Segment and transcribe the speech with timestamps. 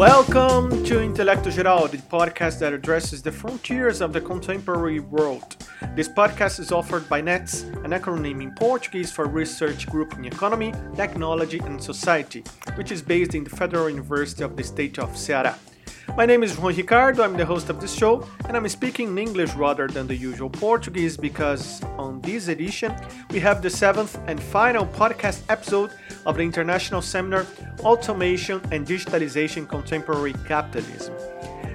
[0.00, 5.58] Welcome to Intelecto Geral, the podcast that addresses the frontiers of the contemporary world.
[5.94, 10.72] This podcast is offered by NETS, an acronym in Portuguese for Research Group in Economy,
[10.96, 12.42] Technology and Society,
[12.76, 15.58] which is based in the Federal University of the State of Ceará.
[16.16, 19.18] My name is Juan Ricardo, I'm the host of this show, and I'm speaking in
[19.18, 22.94] English rather than the usual Portuguese because on this edition
[23.30, 25.92] we have the seventh and final podcast episode
[26.26, 27.46] of the international seminar
[27.80, 31.14] Automation and Digitalization Contemporary Capitalism.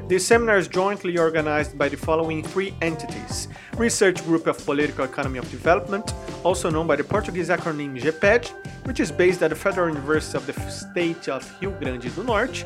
[0.08, 3.48] This seminar is jointly organized by the following three entities
[3.78, 8.50] Research Group of Political Economy of Development, also known by the Portuguese acronym GEPED,
[8.86, 12.66] which is based at the Federal University of the State of Rio Grande do Norte,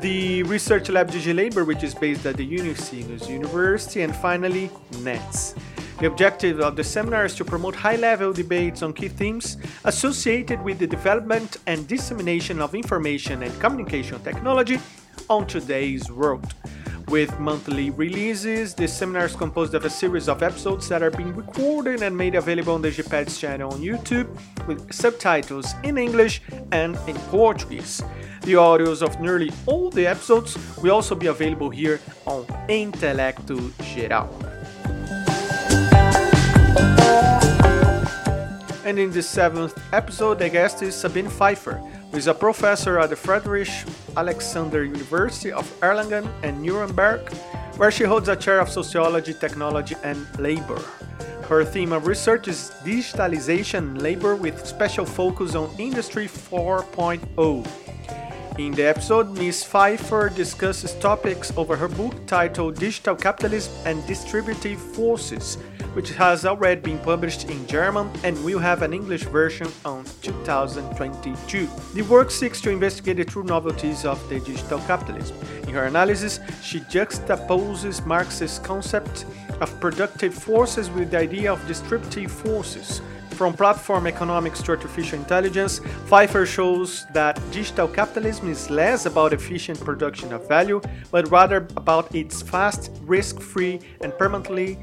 [0.00, 4.70] the Research Lab DigiLabor, which is based at the Unisinos University, and finally,
[5.00, 5.54] NETS.
[5.98, 10.62] The objective of the seminar is to promote high level debates on key themes associated
[10.62, 14.80] with the development and dissemination of information and communication technology
[15.28, 16.54] on today's world.
[17.12, 21.36] With monthly releases, this seminar is composed of a series of episodes that are being
[21.36, 24.34] recorded and made available on the GPED's channel on YouTube
[24.66, 26.40] with subtitles in English
[26.72, 28.02] and in Portuguese.
[28.44, 33.60] The audios of nearly all the episodes will also be available here on Intelecto
[33.92, 34.30] Geral.
[38.86, 41.78] And in the seventh episode, the guest is Sabine Pfeiffer,
[42.12, 43.70] who is a professor at the Friedrich
[44.16, 47.32] Alexander University of Erlangen and Nuremberg,
[47.78, 50.80] where she holds a chair of sociology, technology, and labor.
[51.48, 57.66] Her theme of research is digitalization and labor with special focus on Industry 4.0.
[58.58, 59.64] In the episode, Ms.
[59.64, 65.56] Pfeiffer discusses topics over her book titled Digital Capitalism and Distributive Forces,
[65.94, 71.66] which has already been published in German and will have an English version on 2022.
[71.94, 75.36] The work seeks to investigate the true novelties of the digital capitalism.
[75.62, 79.24] In her analysis, she juxtaposes Marx's concept
[79.62, 83.00] of productive forces with the idea of distributive forces,
[83.32, 89.80] from platform economics to artificial intelligence, Pfeiffer shows that digital capitalism is less about efficient
[89.80, 94.78] production of value, but rather about its fast, risk free, and permanently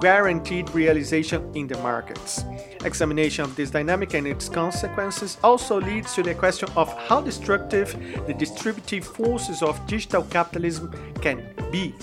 [0.00, 2.44] guaranteed realization in the markets.
[2.84, 7.96] Examination of this dynamic and its consequences also leads to the question of how destructive
[8.26, 11.94] the distributive forces of digital capitalism can be.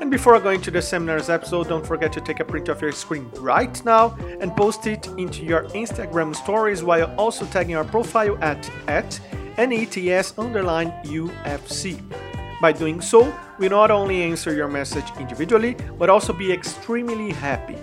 [0.00, 2.90] And before going to the seminar's episode, don't forget to take a print of your
[2.90, 8.38] screen right now and post it into your Instagram stories while also tagging our profile
[8.42, 9.20] at, at
[9.58, 12.00] NETS underline UFC.
[12.62, 17.76] By doing so, we not only answer your message individually, but also be extremely happy.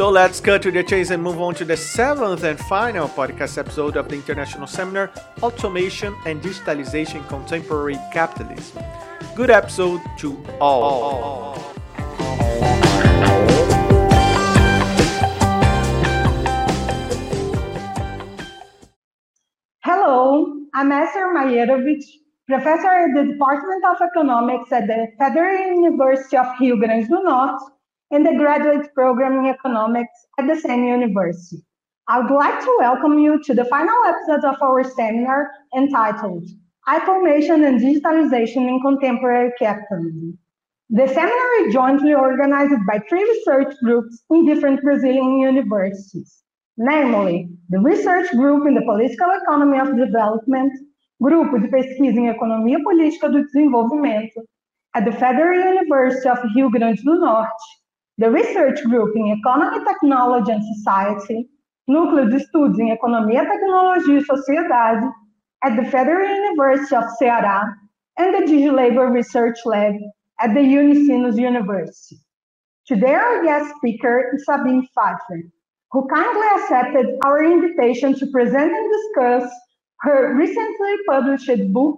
[0.00, 3.58] So let's cut to the chase and move on to the seventh and final podcast
[3.58, 5.12] episode of the international seminar
[5.42, 8.82] Automation and Digitalization Contemporary Capitalism.
[9.36, 11.52] Good episode to all.
[19.84, 22.06] Hello, I'm Esther Majerowicz,
[22.48, 27.60] professor at the Department of Economics at the Federal University of Rio Grande do Norte
[28.10, 31.64] and the graduate program in economics at the same university.
[32.08, 36.48] I would like to welcome you to the final episode of our seminar entitled
[36.90, 40.36] Automation and Digitalization in Contemporary Capitalism.
[40.88, 46.42] The seminar is jointly organized by three research groups in different Brazilian universities,
[46.76, 50.72] namely the Research Group in the Political Economy of Development,
[51.22, 54.42] Grupo de Pesquisa em Economia Política do Desenvolvimento,
[54.96, 57.79] at the Federal University of Rio Grande do Norte,
[58.20, 61.48] the Research Group in Economy, Technology and Society,
[61.88, 65.10] Núcleo de Estudos em Economia, Tecnologia e Sociedade,
[65.64, 67.72] at the Federal University of Ceará,
[68.18, 69.94] and the DigiLabor Research Lab
[70.38, 72.16] at the Unisinos University.
[72.86, 75.40] Today, our guest speaker is Sabine Pfeiffer,
[75.90, 79.50] who kindly accepted our invitation to present and discuss
[80.00, 81.96] her recently published book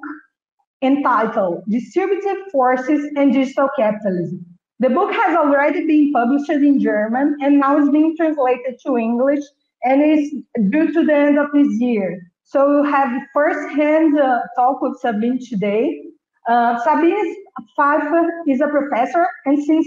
[0.83, 4.52] entitled Distributive Forces and Digital Capitalism
[4.83, 9.45] the book has already been published in German and now is being translated to English
[9.85, 10.33] and is
[10.71, 12.21] due to the end of this year.
[12.43, 16.03] So we'll have first-hand uh, talk with Sabine today.
[16.49, 17.37] Uh, Sabine
[17.77, 19.87] Pfeiffer is a professor and since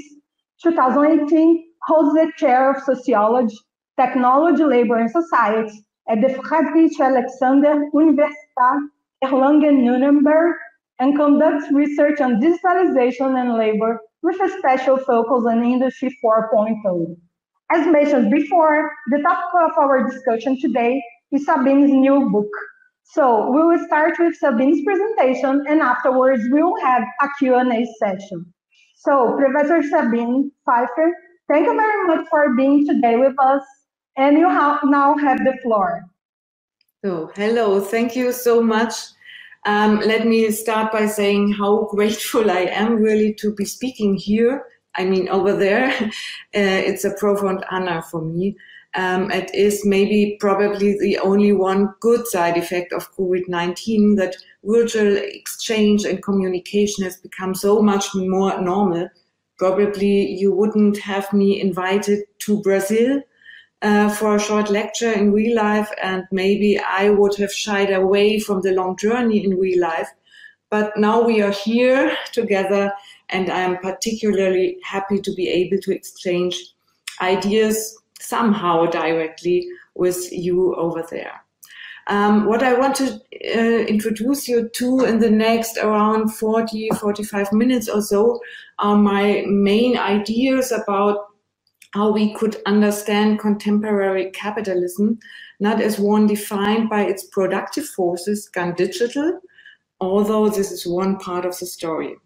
[0.63, 3.57] 2018 holds the chair of sociology,
[3.99, 5.77] technology, labor, and society
[6.07, 8.79] at the Friedrich Alexander Universität
[9.25, 10.55] Erlangen-Nuremberg
[10.99, 17.15] and conducts research on digitalization and labor with a special focus on Industry 4.0.
[17.71, 20.99] As mentioned before, the topic of our discussion today
[21.31, 22.49] is Sabine's new book,
[23.03, 28.51] So we will start with Sabine's presentation and afterwards we will have a Q&A session.
[28.95, 31.13] So Professor Sabine Pfeiffer,
[31.47, 33.63] thank you very much for being today with us
[34.17, 36.03] and you now have the floor.
[37.03, 38.95] So hello, thank you so much.
[39.65, 44.65] Um, let me start by saying how grateful I am really to be speaking here.
[44.95, 46.09] I mean, over there, uh,
[46.53, 48.55] it's a profound honor for me
[48.95, 55.17] um, it is maybe probably the only one good side effect of COVID-19 that virtual
[55.17, 59.09] exchange and communication has become so much more normal.
[59.57, 63.21] Probably you wouldn't have me invited to Brazil
[63.85, 68.39] uh, for a short lecture in real life, and maybe I would have shied away
[68.39, 70.09] from the long journey in real life.
[70.71, 72.91] But now we are here together,
[73.29, 76.73] and I am particularly happy to be able to exchange
[77.21, 81.45] ideas somehow directly with you over there.
[82.07, 83.21] Um, what I want to
[83.55, 88.39] uh, introduce you to in the next around 40, 45 minutes or so
[88.79, 91.34] are my main ideas about
[91.95, 95.17] how we could understand contemporary capitalism,
[95.61, 99.39] not as one defined by its productive forces, gone digital,
[100.01, 102.17] although this is one part of the story.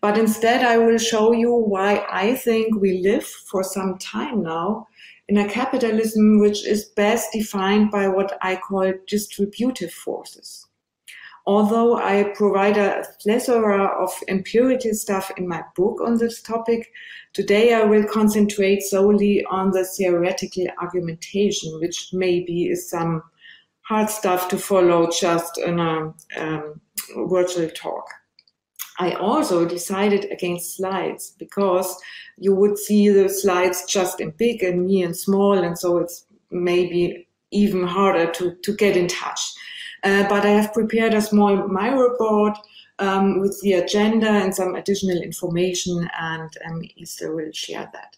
[0.00, 4.88] But instead, I will show you why I think we live for some time now
[5.28, 10.66] in a capitalism which is best defined by what I call distributive forces.
[11.46, 16.90] Although I provide a plethora of empirical stuff in my book on this topic,
[17.34, 23.22] today I will concentrate solely on the theoretical argumentation, which maybe is some
[23.82, 26.80] hard stuff to follow just in a um,
[27.28, 28.08] virtual talk.
[28.98, 31.94] I also decided against slides because
[32.38, 36.26] you would see the slides just in big and me in small, and so it's
[36.50, 39.40] maybe even harder to, to get in touch.
[40.04, 42.56] Uh, but I have prepared a small my report
[42.98, 48.16] um, with the agenda and some additional information, and um, Esther will share that.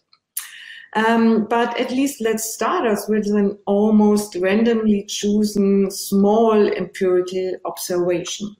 [0.95, 8.55] Um, but at least let's start us with an almost randomly chosen small empirical observation.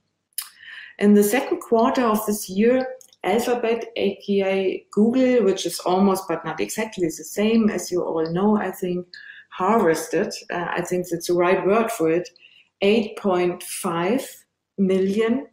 [0.99, 2.87] In the second quarter of this year,
[3.23, 8.57] Alphabet, aka Google, which is almost but not exactly the same as you all know,
[8.57, 9.05] I think,
[9.49, 12.29] harvested, uh, I think that's the right word for it,
[12.83, 14.27] $8.5
[14.77, 15.47] million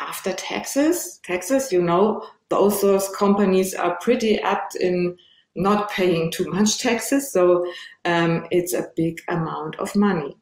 [0.00, 5.16] after taxes, taxes, you know, both those companies are pretty apt in
[5.56, 7.32] not paying too much taxes.
[7.32, 7.66] So
[8.04, 10.36] um, it's a big amount of money.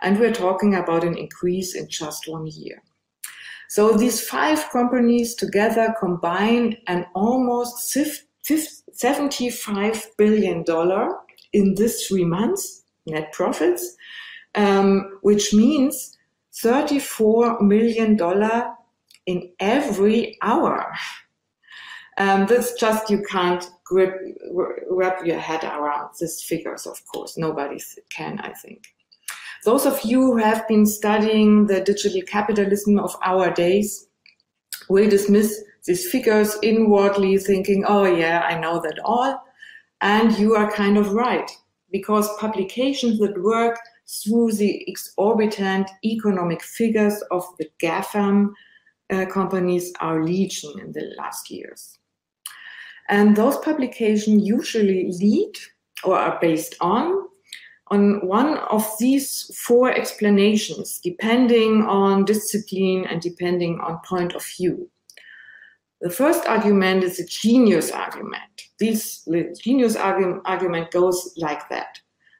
[0.00, 2.82] And we're talking about an increase in just one year.
[3.68, 10.64] So these five companies together combine an almost $75 billion
[11.52, 13.96] in this three months net profits,
[14.54, 16.16] um, which means
[16.62, 18.16] $34 million
[19.26, 20.94] in every hour.
[22.18, 24.14] Um, that's just you can't grip,
[24.90, 27.38] wrap your head around these figures, of course.
[27.38, 28.84] Nobody can, I think.
[29.64, 34.08] Those of you who have been studying the digital capitalism of our days
[34.88, 39.40] will dismiss these figures inwardly, thinking, oh, yeah, I know that all.
[40.00, 41.50] And you are kind of right,
[41.90, 48.52] because publications that work through the exorbitant economic figures of the GAFAM
[49.10, 51.97] uh, companies are legion in the last years.
[53.08, 55.52] And those publications usually lead
[56.04, 57.28] or are based on
[57.90, 64.90] on one of these four explanations, depending on discipline and depending on point of view.
[66.00, 68.62] The first argument is a genius argument.
[68.78, 69.26] This
[69.64, 71.98] genius argu argument goes like that.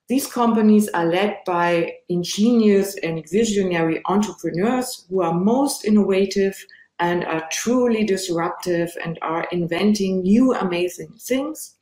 [0.08, 6.54] These companies are led by ingenious and visionary entrepreneurs who are most innovative
[7.00, 11.76] and are truly disruptive and are inventing new amazing things,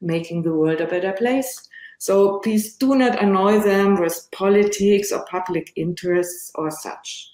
[0.00, 1.68] making the world a better place.
[1.98, 7.30] So please do not annoy them with politics or public interests or such.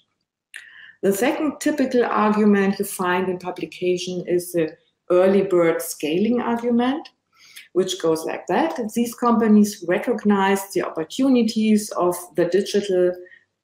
[1.01, 4.77] The second typical argument you find in publication is the
[5.09, 7.09] early bird scaling argument,
[7.73, 8.79] which goes like that.
[8.93, 13.13] These companies recognize the opportunities of the digital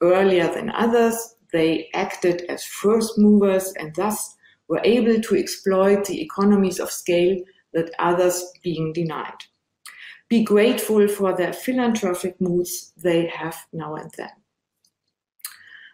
[0.02, 1.36] earlier than others.
[1.52, 4.36] They acted as first movers and thus
[4.68, 7.38] were able to exploit the economies of scale
[7.74, 9.38] that others being denied.
[10.30, 14.30] Be grateful for their philanthropic moods they have now and then.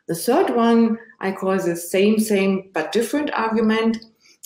[0.07, 3.97] The third one I call the same, same, but different argument.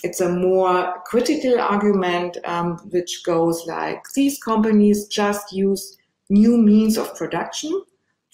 [0.03, 5.97] It's a more critical argument, um, which goes like these companies just use
[6.29, 7.81] new means of production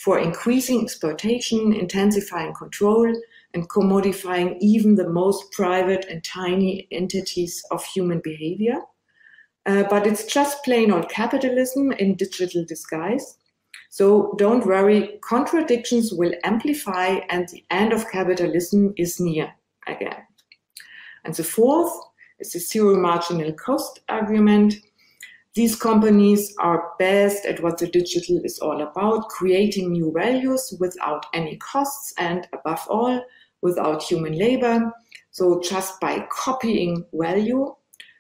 [0.04, 3.10] for increasing exploitation, intensifying control,
[3.54, 8.82] and commodifying even the most private and tiny entities of human behavior.
[9.66, 13.38] Uh, but it's just plain old capitalism in digital disguise.
[13.90, 19.54] So don't worry, contradictions will amplify and the end of capitalism is near
[19.88, 20.24] again.
[21.24, 21.94] And the fourth
[22.40, 24.74] is the zero marginal cost argument.
[25.56, 31.28] These companies are best at what the digital is all about, creating new values without
[31.34, 33.24] any costs and above all,
[33.62, 34.92] without human labor.
[35.30, 37.76] So just by copying value.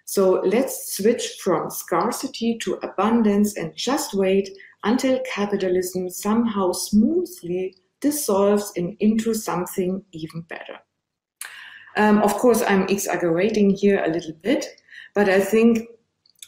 [0.05, 4.49] So let's switch from scarcity to abundance and just wait
[4.83, 10.77] until capitalism somehow smoothly dissolves in, into something even better.
[11.95, 14.65] Um, of course, I'm exaggerating here a little bit,
[15.15, 15.87] but I think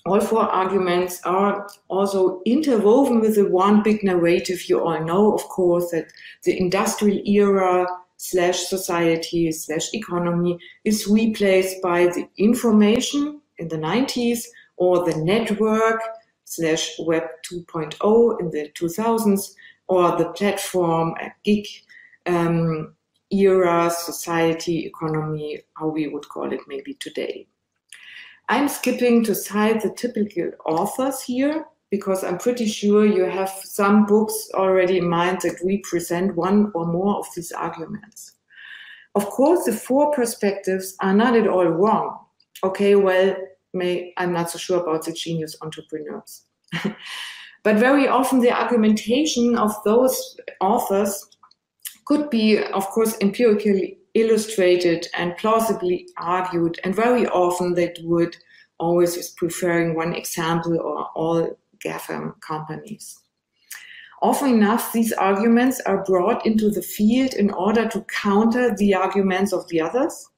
[0.05, 5.43] all four arguments are also interwoven with the one big narrative you all know, of
[5.45, 13.67] course, that the industrial era slash society slash economy is replaced by the information in
[13.67, 14.45] the 90s
[14.77, 16.01] or the network
[16.43, 19.55] slash web 2.0 in the 2000s
[19.87, 21.65] or the platform gig
[22.27, 22.93] um,
[23.31, 27.47] era, society, economy, how we would call it maybe today.
[28.47, 34.05] I'm skipping to cite the typical authors here because I'm pretty sure you have some
[34.05, 38.33] books already in mind that represent one or more of these arguments.
[39.15, 42.19] Of course, the four perspectives are not at all wrong.
[42.63, 43.35] Okay, well,
[43.73, 46.43] may, I'm not so sure about the genius entrepreneurs.
[47.63, 51.29] but very often the argumentation of those authors
[52.05, 58.37] could be, of course, empirically illustrated and plausibly argued, and very often they do it
[58.79, 63.19] always with preferring one example or all GAFAM companies.
[64.21, 69.53] Often enough, these arguments are brought into the field in order to counter the arguments
[69.53, 70.29] of the others.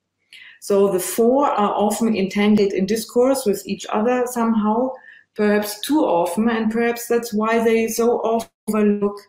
[0.59, 4.91] So the four are often entangled in discourse with each other somehow,
[5.35, 9.21] perhaps too often, and perhaps that's why they so often overlook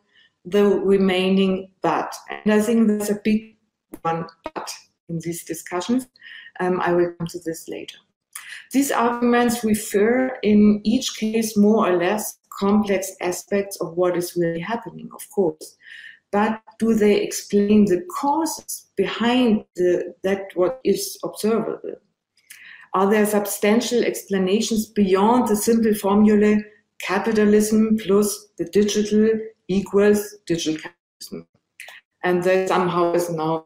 [0.45, 2.13] the remaining but.
[2.31, 3.58] And I think there's a big
[4.03, 4.71] one but
[5.09, 6.07] in these discussions.
[6.61, 7.97] Um, I will come to this later.
[8.73, 14.61] These arguments refer in each case more or less complex aspects of what is really
[14.61, 15.77] happening, of course.
[16.31, 21.95] But do they explain the causes behind the, that what is observable?
[22.95, 26.59] Are there substantial explanations beyond the simple formula
[27.01, 29.31] capitalism plus the digital
[29.69, 31.47] equals digital capitalism?
[32.25, 33.65] And that somehow is now.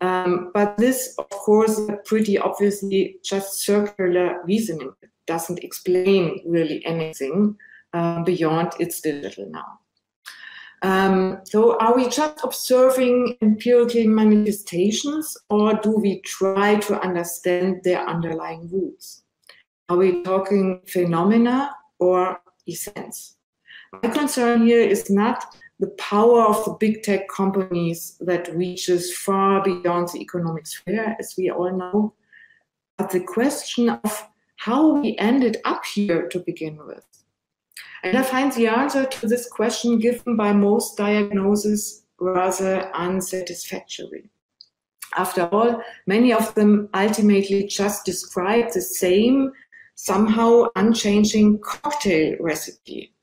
[0.00, 4.92] Um, but this, of course, pretty obviously just circular reasoning.
[5.02, 7.56] It doesn't explain really anything
[7.92, 9.80] uh, beyond its digital now.
[10.82, 18.06] Um, so are we just observing empirical manifestations or do we try to understand their
[18.06, 19.24] underlying roots?
[19.88, 23.36] Are we talking phenomena or essence?
[24.02, 25.46] My concern here is not
[25.80, 31.34] the power of the big tech companies that reaches far beyond the economic sphere, as
[31.38, 32.14] we all know,
[32.96, 37.04] but the question of how we ended up here to begin with.
[38.02, 44.30] And I find the answer to this question given by most diagnoses rather unsatisfactory.
[45.16, 49.52] After all, many of them ultimately just describe the same,
[49.94, 53.14] somehow unchanging cocktail recipe,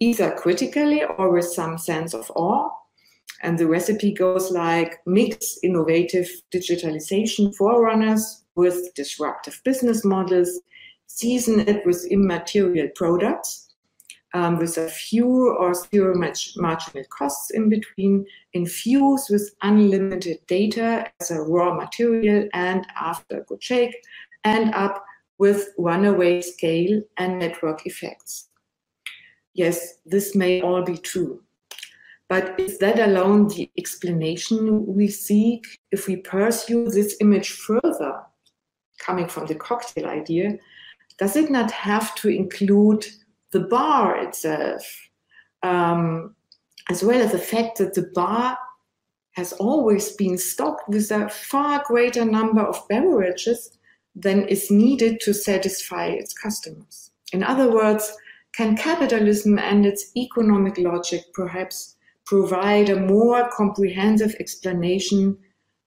[0.00, 2.70] either critically or with some sense of awe.
[3.42, 10.60] And the recipe goes like mix innovative digitalization forerunners with disruptive business models,
[11.06, 13.72] season it with immaterial products,
[14.34, 16.14] um, with a few or zero
[16.56, 23.44] marginal costs in between, infuse with unlimited data as a raw material, and after a
[23.44, 23.94] good shake,
[24.44, 25.04] end up
[25.38, 28.48] with runaway scale and network effects.
[29.54, 31.42] Yes, this may all be true.
[32.28, 38.22] But is that alone the explanation we seek if we pursue this image further,
[38.98, 40.56] coming from the cocktail idea?
[41.18, 43.06] Does it not have to include
[43.50, 44.82] the bar itself,
[45.62, 46.34] um,
[46.88, 48.56] as well as the fact that the bar
[49.32, 53.78] has always been stocked with a far greater number of beverages
[54.14, 57.10] than is needed to satisfy its customers?
[57.34, 58.16] In other words,
[58.54, 65.36] can capitalism and its economic logic perhaps provide a more comprehensive explanation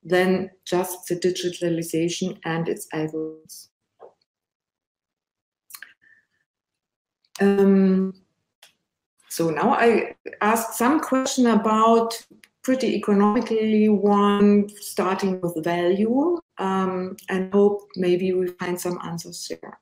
[0.03, 3.67] than just the digitalization and its algorithms.
[7.41, 8.13] Um,
[9.29, 12.25] so now I asked some question about
[12.63, 19.79] pretty economically one, starting with value, um, and hope maybe we find some answers there.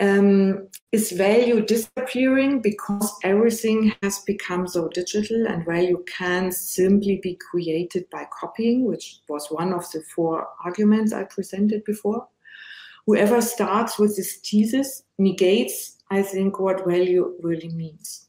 [0.00, 7.36] Um, is value disappearing because everything has become so digital and value can simply be
[7.50, 12.26] created by copying, which was one of the four arguments I presented before?
[13.06, 18.28] Whoever starts with this thesis negates, I think, what value really means.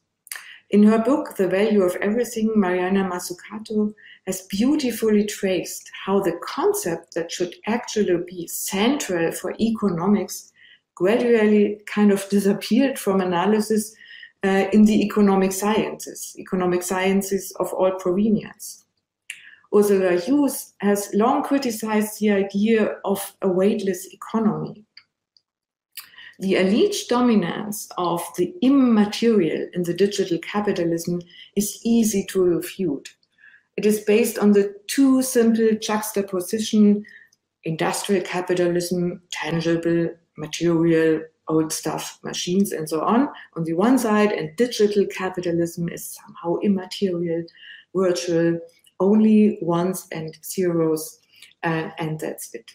[0.70, 3.92] In her book, The Value of Everything, Mariana Mazzucato
[4.26, 10.49] has beautifully traced how the concept that should actually be central for economics
[10.94, 13.94] gradually kind of disappeared from analysis
[14.44, 18.84] uh, in the economic sciences, economic sciences of all provenience.
[19.74, 24.84] Ursula Huws has long criticized the idea of a weightless economy.
[26.40, 31.20] The alleged dominance of the immaterial in the digital capitalism
[31.54, 33.14] is easy to refute.
[33.76, 37.04] It is based on the two simple juxtaposition
[37.64, 40.08] industrial capitalism, tangible,
[40.40, 46.18] material, old stuff, machines, and so on, on the one side, and digital capitalism is
[46.18, 47.44] somehow immaterial,
[47.94, 48.58] virtual,
[49.00, 51.18] only ones and zeros,
[51.62, 52.70] uh, and that's it.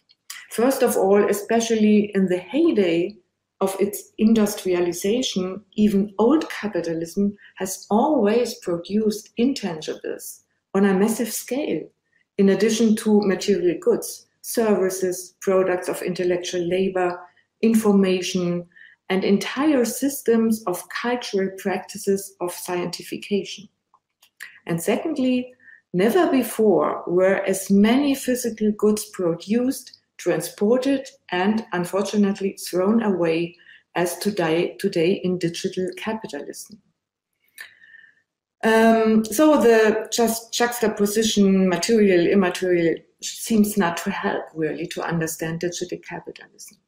[0.52, 3.16] First of all, especially in the heyday
[3.62, 10.42] of its industrialization, even old capitalism has always produced intangibles
[10.74, 11.84] on a massive scale,
[12.38, 17.20] in addition to material goods, services, products of intellectual labor,
[17.62, 18.68] information,
[19.10, 23.70] and entire systems of cultural practices of scientification.
[24.66, 25.54] And secondly,
[25.94, 33.56] never before were as many physical goods produced, transported, and unfortunately thrown away
[33.96, 36.82] as today, today in digital capitalism.
[38.64, 46.00] Um, so the just juxtaposition material immaterial seems not to help really to understand digital
[46.00, 46.80] capitalism.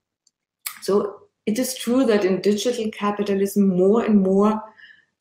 [0.82, 4.62] So it is true that in digital capitalism, more and more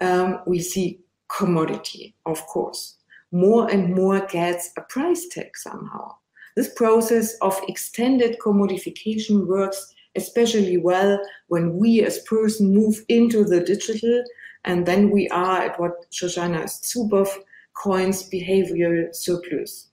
[0.00, 2.96] um, we see commodity, of course.
[3.32, 6.14] More and more gets a price tag somehow.
[6.56, 13.60] This process of extended commodification works especially well when we as person move into the
[13.60, 14.24] digital
[14.64, 17.28] and then we are at what Shoshana Zuboff
[17.74, 19.88] coins behavioral surplus.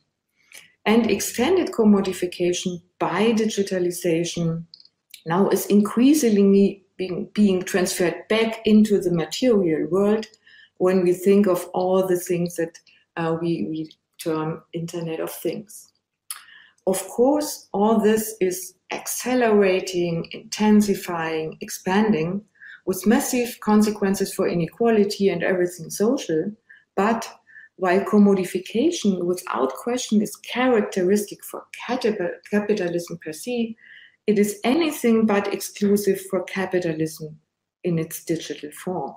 [0.85, 4.65] And extended commodification by digitalization
[5.25, 10.27] now is increasingly being, being transferred back into the material world
[10.77, 12.79] when we think of all the things that
[13.15, 15.91] uh, we, we term Internet of Things.
[16.85, 22.43] Of course, all this is accelerating, intensifying, expanding
[22.85, 26.51] with massive consequences for inequality and everything social.
[26.95, 27.29] But
[27.77, 33.75] while commodification without question is characteristic for capitalism per se,
[34.25, 37.37] it is anything but exclusive for capitalism
[37.83, 39.15] in its digital form.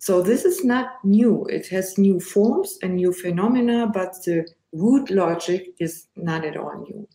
[0.00, 1.46] So this is not new.
[1.46, 6.84] It has new forms and new phenomena, but the root logic is not at all
[6.88, 7.08] new.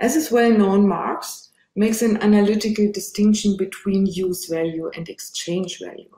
[0.00, 6.10] As is well known, Marx makes an analytical distinction between use value and exchange value.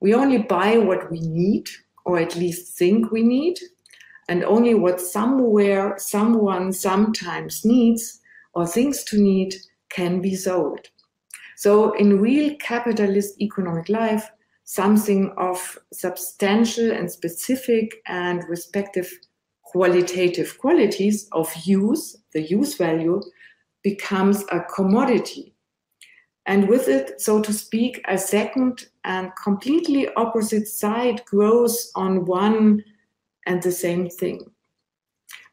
[0.00, 1.68] We only buy what we need,
[2.04, 3.58] or at least think we need,
[4.28, 8.20] and only what somewhere someone sometimes needs
[8.54, 9.54] or things to need
[9.88, 10.88] can be sold.
[11.56, 14.28] So in real capitalist economic life,
[14.64, 19.10] something of substantial and specific and respective
[19.62, 23.20] qualitative qualities of use, the use value,
[23.82, 25.54] becomes a commodity.
[26.46, 32.84] And with it, so to speak, a second and completely opposite side grows on one
[33.46, 34.46] and the same thing.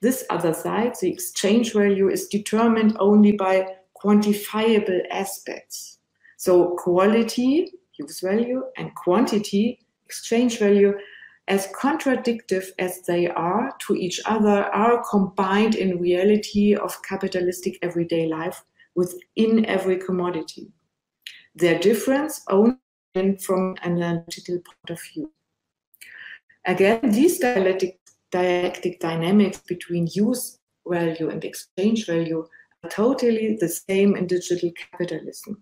[0.02, 6.00] This other side, the exchange value, is determined only by quantifiable aspects.
[6.38, 10.96] So quality, use value, and quantity, exchange value,
[11.48, 18.28] as contradictive as they are to each other, are combined in reality of capitalistic everyday
[18.28, 18.64] life
[18.96, 20.72] within every commodity.
[21.56, 22.78] Their difference only
[23.40, 25.32] from an analytical point of view.
[26.66, 28.00] Again, these dialectic,
[28.32, 32.48] dialectic dynamics between use value and exchange value
[32.84, 35.62] are totally the same in digital capitalism.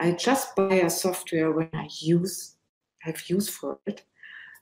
[0.00, 2.56] I just buy a software when I use,
[3.02, 4.04] have use for it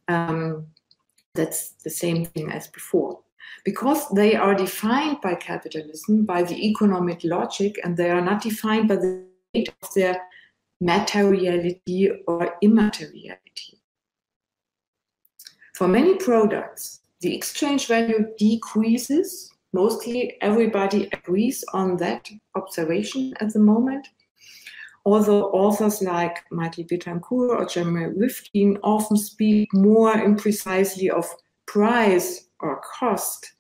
[0.09, 0.67] um,
[1.35, 3.21] that's the same thing as before.
[3.65, 8.89] Because they are defined by capitalism, by the economic logic, and they are not defined
[8.89, 10.21] by the state of their
[10.81, 13.81] materiality or immateriality.
[15.75, 19.51] For many products, the exchange value decreases.
[19.73, 24.09] Mostly everybody agrees on that observation at the moment
[25.09, 31.27] although authors like Michael Betancourt or Jeremy Rifkin often speak more imprecisely of
[31.65, 33.55] price or cost,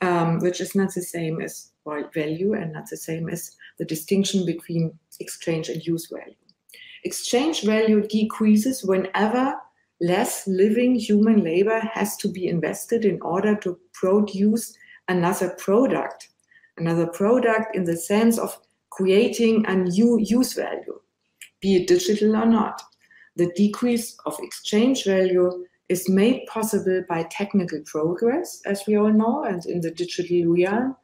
[0.00, 1.72] um, which is not the same as
[2.14, 6.34] value and not the same as the distinction between exchange and use value.
[7.04, 9.54] Exchange value decreases whenever
[10.04, 14.76] less living human labor has to be invested in order to produce
[15.08, 16.28] another product.
[16.76, 18.58] Another product in the sense of
[18.90, 21.00] creating a new use value,
[21.60, 22.82] be it digital or not.
[23.36, 29.44] The decrease of exchange value is made possible by technical progress, as we all know,
[29.44, 30.96] and in the digital realm.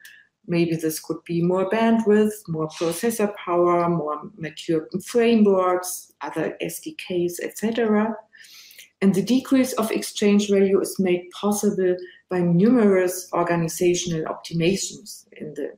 [0.46, 8.16] Maybe this could be more bandwidth, more processor power, more mature frameworks, other SDKs, etc.
[9.02, 11.96] And the decrease of exchange value is made possible
[12.28, 15.72] by numerous organizational optimizations in the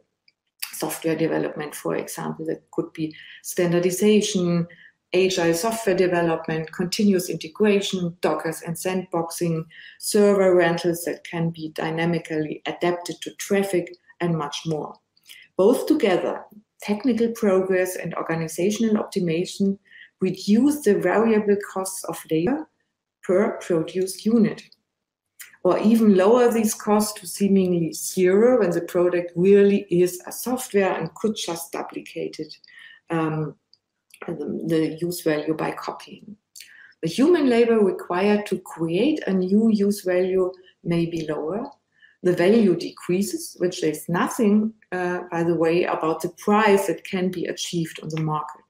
[0.73, 4.67] software development, for example, that could be standardization,
[5.15, 9.65] agile software development, continuous integration, Dockers and sandboxing,
[10.01, 14.95] server rentals that can be dynamically adapted to traffic, and much more.
[15.57, 16.45] Both together,
[16.81, 19.79] technical progress and organizational optimization
[20.21, 22.69] reduce the variable costs of labor
[23.23, 24.63] per produced unit
[25.65, 30.93] or even lower these costs to seemingly zero when the product really is a software
[30.93, 32.57] and could just duplicate it,
[33.11, 33.55] um,
[34.27, 36.37] the, the use value by copying.
[37.03, 40.53] The human labor required to create a new use value
[40.85, 41.69] may be lower.
[42.25, 47.31] The value decreases, which says nothing, uh, by the way, about the price that can
[47.31, 48.65] be achieved on the market.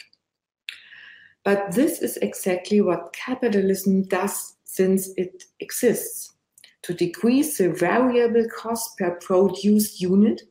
[1.44, 6.32] But this is exactly what capitalism does since it exists
[6.82, 10.42] to decrease the variable cost per produced unit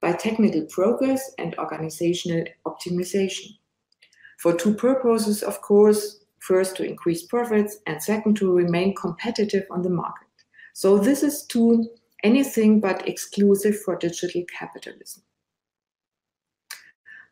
[0.00, 3.50] by technical progress and organizational optimization.
[4.38, 9.82] For two purposes, of course, first to increase profits and second to remain competitive on
[9.82, 10.28] the market.
[10.74, 11.88] So this is to
[12.22, 15.22] anything but exclusive for digital capitalism.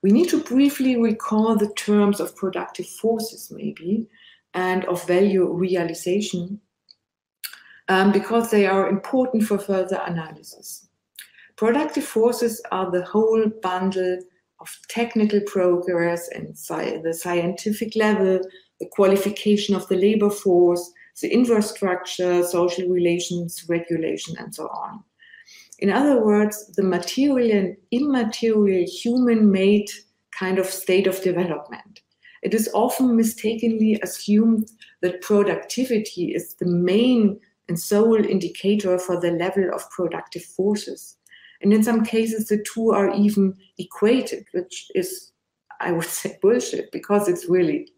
[0.05, 4.07] We need to briefly recall the terms of productive forces, maybe,
[4.53, 6.61] and of value realization
[7.89, 10.89] um, because they are important for further analysis.
[11.57, 14.19] Productive forces are the whole bundle
[14.61, 18.41] of technical progress and sci the scientific level,
[18.81, 25.03] the qualification of the labor force, the infrastructure, social relations, regulation, and so on.
[25.79, 29.91] In other words, the material and immaterial human made
[30.39, 32.01] kind of state of development.
[32.43, 39.31] It is often mistakenly assumed that productivity is the main and sole indicator for the
[39.31, 41.17] level of productive forces.
[41.63, 45.33] And in some cases, the two are even equated, which is,
[45.81, 47.89] I would say, bullshit, because it's really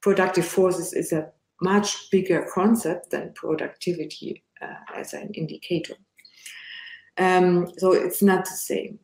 [0.00, 1.28] productive forces is a
[1.60, 5.94] much bigger concept than productivity uh, as an indicator.
[7.18, 8.98] Um, so it's not the same.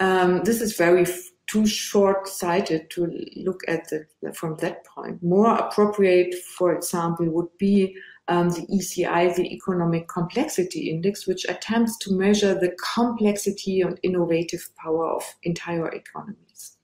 [0.00, 1.06] Um, this is very
[1.46, 5.22] too short-sighted to look at it from that point.
[5.22, 7.96] More appropriate, for example, would be
[8.28, 14.68] um, the ECI, the Economic Complexity Index, which attempts to measure the complexity and innovative
[14.76, 16.76] power of entire economies.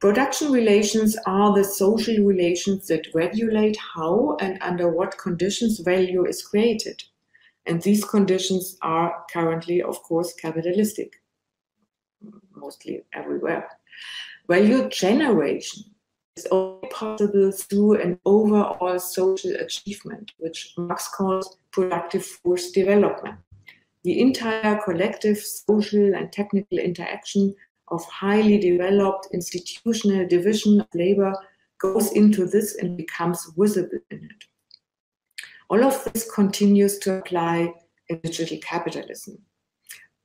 [0.00, 6.42] Production relations are the social relations that regulate how and under what conditions value is
[6.42, 7.04] created.
[7.66, 11.22] And these conditions are currently, of course, capitalistic,
[12.54, 13.68] mostly everywhere.
[14.48, 15.84] Value generation
[16.36, 23.38] is only possible through an overall social achievement, which Marx calls productive force development.
[24.04, 27.54] The entire collective social and technical interaction
[27.88, 31.34] of highly developed institutional division of labor
[31.78, 34.44] goes into this and becomes visible in it.
[35.72, 37.72] All of this continues to apply
[38.10, 39.38] in digital capitalism.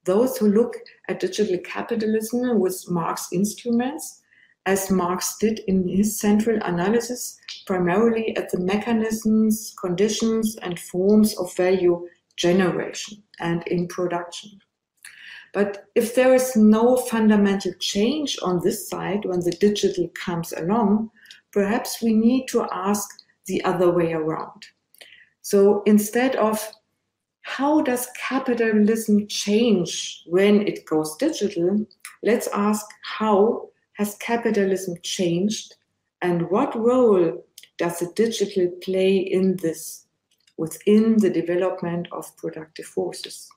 [0.03, 0.75] Those who look
[1.07, 4.23] at digital capitalism with Marx instruments,
[4.65, 11.55] as Marx did in his central analysis, primarily at the mechanisms, conditions, and forms of
[11.55, 12.05] value
[12.35, 14.51] generation and in production.
[15.53, 21.09] But if there is no fundamental change on this side when the digital comes along,
[21.53, 23.07] perhaps we need to ask
[23.45, 24.65] the other way around.
[25.49, 26.73] So instead of
[27.43, 31.85] how does capitalism change when it goes digital,
[32.21, 35.75] let's ask how has capitalism changed
[36.21, 37.45] and what role
[37.77, 40.07] does the digital play in this
[40.57, 43.47] within the development of productive forces?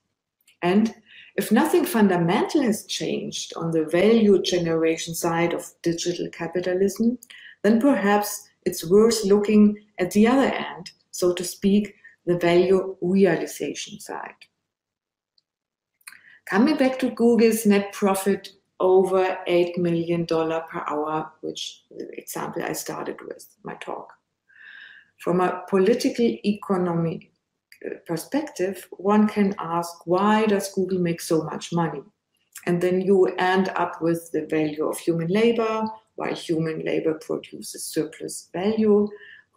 [0.62, 0.94] And
[1.35, 7.18] if nothing fundamental has changed on the value generation side of digital capitalism,
[7.64, 11.94] then perhaps it's worth looking at the other end, so to speak,
[12.27, 14.35] the value realization side.
[16.49, 18.49] Coming back to Google's net profit
[18.81, 24.12] over $8 million per hour, which the example I started with my talk.
[25.18, 27.31] From a political economy
[27.85, 32.03] uh, perspective, one can ask why does Google make so much money?
[32.66, 35.85] And then you end up with the value of human labor,
[36.16, 39.09] why human labor produces surplus value,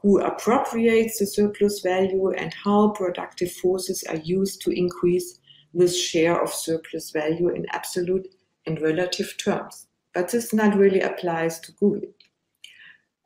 [0.04, 5.40] who appropriates the surplus value, and how productive forces are used to increase
[5.74, 8.28] this share of surplus value in absolute
[8.68, 9.88] and relative terms.
[10.14, 12.10] But this not really applies to Google.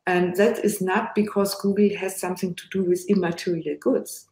[0.06, 4.26] And that is not because Google has something to do with immaterial goods.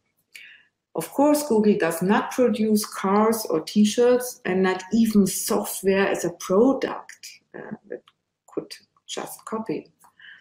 [0.95, 6.31] Of course, Google does not produce cars or t-shirts and not even software as a
[6.39, 8.01] product uh, that
[8.47, 8.73] could
[9.05, 9.91] just copy.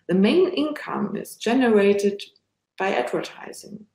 [0.09, 2.23] The main income is generated
[2.79, 3.87] by advertising.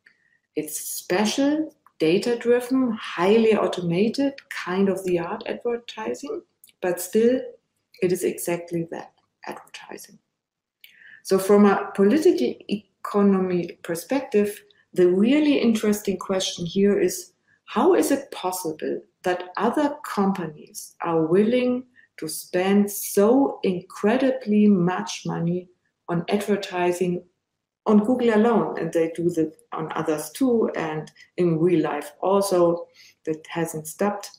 [0.55, 6.41] It's special, data-driven, highly automated, kind of the art advertising,
[6.81, 7.39] but still
[8.01, 9.13] it is exactly that,
[9.45, 10.19] advertising.
[11.23, 17.33] So from a political economy perspective, the really interesting question here is
[17.65, 21.85] how is it possible that other companies are willing
[22.17, 25.69] to spend so incredibly much money
[26.11, 27.23] on advertising
[27.85, 28.77] on Google alone?
[28.77, 32.87] And they do that on others too, and in real life also,
[33.25, 34.29] that hasn't stopped.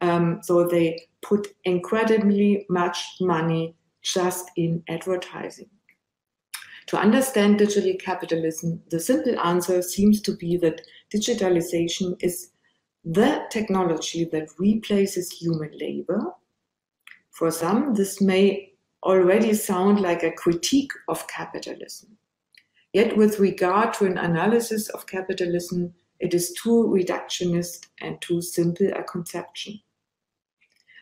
[0.00, 5.68] Um, so they put incredibly much money just in advertising.
[6.86, 10.80] To understand digital capitalism, the simple answer seems to be that
[11.14, 12.50] digitalization is
[13.04, 16.32] the technology that replaces human labor.
[17.30, 18.69] For some, this may
[19.02, 22.16] already sound like a critique of capitalism.
[22.92, 28.88] Yet, with regard to an analysis of capitalism, it is too reductionist and too simple
[28.94, 29.80] a conception.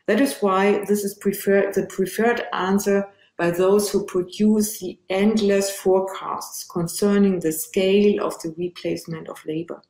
[0.07, 5.71] That is why this is preferred, the preferred answer by those who produce the endless
[5.71, 9.81] forecasts concerning the scale of the replacement of labor.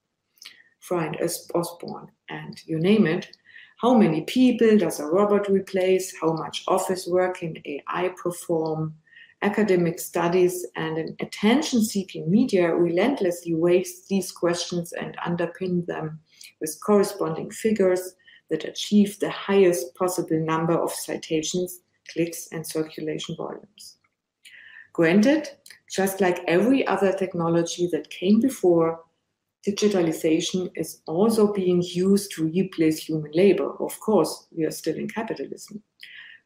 [0.80, 1.12] Frey,
[1.54, 3.36] Osborne, and you name it.
[3.80, 6.12] How many people does a robot replace?
[6.20, 8.94] How much office work can AI perform?
[9.42, 16.18] Academic studies and an attention seeking media relentlessly waste these questions and underpin them
[16.60, 18.14] with corresponding figures
[18.50, 23.98] that achieve the highest possible number of citations clicks, and circulation volumes.
[24.92, 25.48] Granted,
[25.90, 29.00] just like every other technology that came before,
[29.68, 33.72] digitalization is also being used to replace human labor.
[33.80, 35.82] Of course, we are still in capitalism.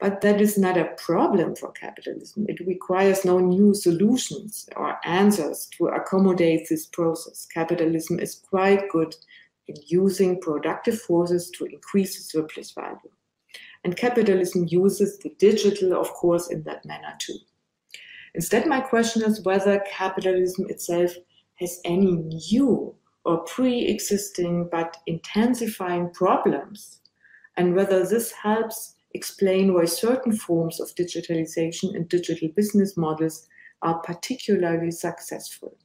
[0.00, 2.46] But that is not a problem for capitalism.
[2.48, 7.46] It requires no new solutions or answers to accommodate this process.
[7.46, 9.14] Capitalism is quite good
[9.68, 13.12] in using productive forces to increase the surplus value.
[13.84, 17.38] And capitalism uses the digital, of course, in that manner too.
[18.34, 21.12] Instead, my question is whether capitalism itself
[21.60, 22.12] has any
[22.50, 27.00] new or pre existing but intensifying problems,
[27.56, 33.46] and whether this helps explain why certain forms of digitalization and digital business models
[33.82, 35.76] are particularly successful.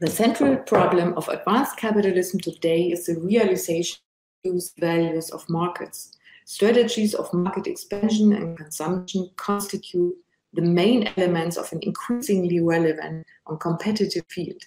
[0.00, 3.98] The central problem of advanced capitalism today is the realization
[4.44, 6.16] of values of markets.
[6.44, 10.14] Strategies of market expansion and consumption constitute
[10.52, 14.62] the main elements of an increasingly relevant and competitive field.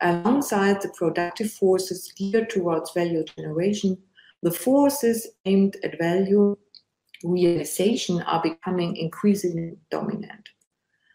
[0.00, 3.96] Alongside the productive forces geared towards value generation,
[4.42, 6.56] the forces aimed at value
[7.24, 10.48] realization are becoming increasingly dominant.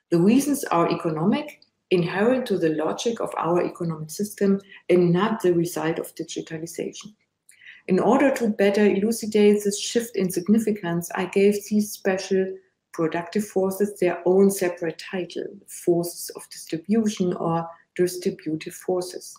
[0.10, 5.54] The reasons are economic, inherent to the logic of our economic system, and not the
[5.54, 7.14] result of digitalization.
[7.88, 12.54] In order to better elucidate this shift in significance, I gave these special
[12.94, 19.36] productive forces their own separate title forces of distribution or distributive forces.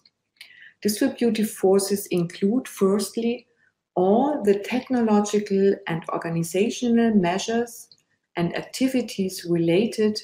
[0.80, 3.46] Distributive forces include, firstly,
[3.94, 7.88] all the technological and organizational measures
[8.36, 10.20] and activities related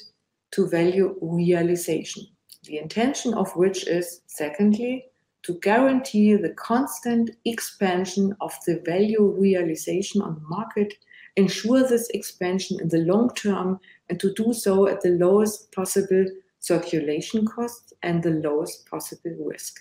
[0.51, 2.23] to value realization,
[2.63, 5.05] the intention of which is, secondly,
[5.43, 10.93] to guarantee the constant expansion of the value realization on the market,
[11.35, 16.25] ensure this expansion in the long term, and to do so at the lowest possible
[16.59, 19.79] circulation costs and the lowest possible risk.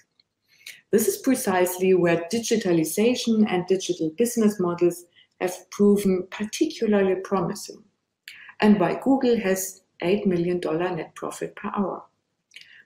[0.90, 5.04] This is precisely where digitalization and digital business models
[5.40, 7.82] have proven particularly promising,
[8.60, 12.04] and why Google has $8 million net profit per hour.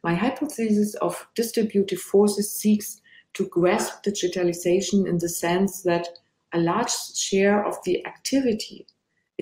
[0.03, 3.01] My hypothesis of distributive forces seeks
[3.35, 6.09] to grasp digitalization in the sense that
[6.53, 8.87] a large share of the activity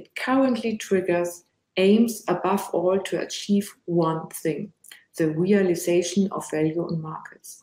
[0.00, 1.44] it currently triggers
[1.76, 4.72] aims above all to achieve one thing
[5.16, 7.62] the realization of value in markets.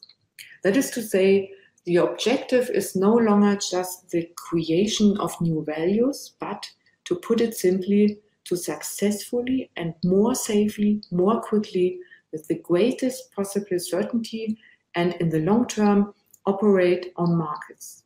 [0.64, 1.52] That is to say,
[1.86, 6.70] the objective is no longer just the creation of new values, but
[7.06, 12.00] to put it simply, to successfully and more safely, more quickly,
[12.32, 14.60] with the greatest possible certainty
[14.94, 16.14] and in the long term
[16.46, 18.04] operate on markets.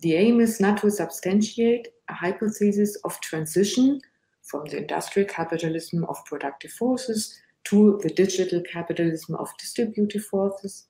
[0.00, 4.00] The aim is not to substantiate a hypothesis of transition
[4.42, 10.86] from the industrial capitalism of productive forces to the digital capitalism of distributive forces.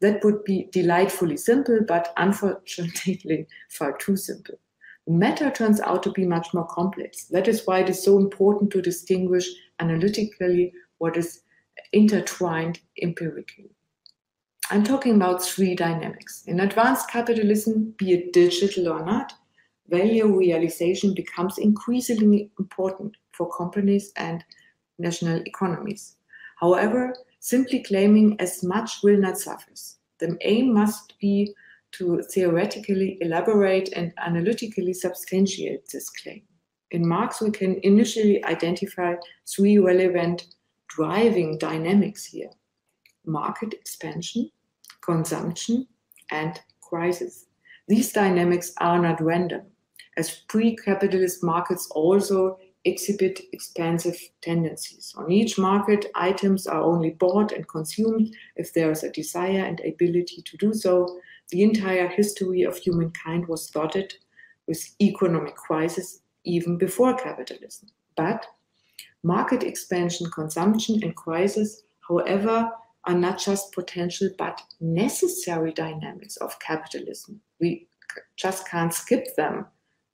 [0.00, 4.56] That would be delightfully simple, but unfortunately far too simple.
[5.06, 7.26] The matter turns out to be much more complex.
[7.26, 9.46] That is why it is so important to distinguish
[9.78, 11.42] analytically what is
[11.92, 13.70] intertwined empirically.
[14.72, 16.44] I'm talking about three dynamics.
[16.46, 19.34] In advanced capitalism, be it digital or not,
[19.88, 24.42] value realization becomes increasingly important for companies and
[24.98, 26.16] national economies.
[26.58, 29.98] However, simply claiming as much will not suffice.
[30.20, 31.52] The aim must be
[31.98, 36.44] to theoretically elaborate and analytically substantiate this claim.
[36.92, 40.46] In Marx, we can initially identify three relevant
[40.88, 42.48] driving dynamics here
[43.24, 44.50] market expansion,
[45.02, 45.86] consumption,
[46.30, 47.46] and crisis.
[47.88, 49.62] These dynamics are not random,
[50.16, 55.14] as pre capitalist markets also exhibit expansive tendencies.
[55.16, 59.80] On each market, items are only bought and consumed if there is a desire and
[59.80, 61.20] ability to do so.
[61.50, 64.14] The entire history of humankind was dotted
[64.66, 67.88] with economic crisis even before capitalism.
[68.16, 68.46] But
[69.22, 72.70] market expansion, consumption, and crisis, however,
[73.04, 77.40] are not just potential but necessary dynamics of capitalism.
[77.60, 77.88] We
[78.36, 79.66] just can't skip them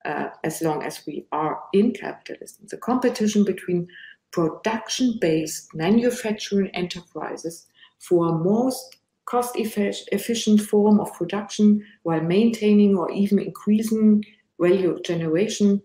[0.05, 2.67] uh, as long as we are in capitalism.
[2.71, 3.89] The competition between
[4.31, 7.67] production based manufacturing enterprises
[7.99, 8.97] for a most
[9.27, 14.25] cost efficient form of production while maintaining or even increasing
[14.59, 15.83] value generation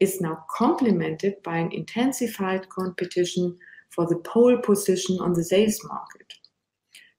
[0.00, 3.56] is now complemented by an intensified competition
[3.90, 6.34] for the pole position on the sales market.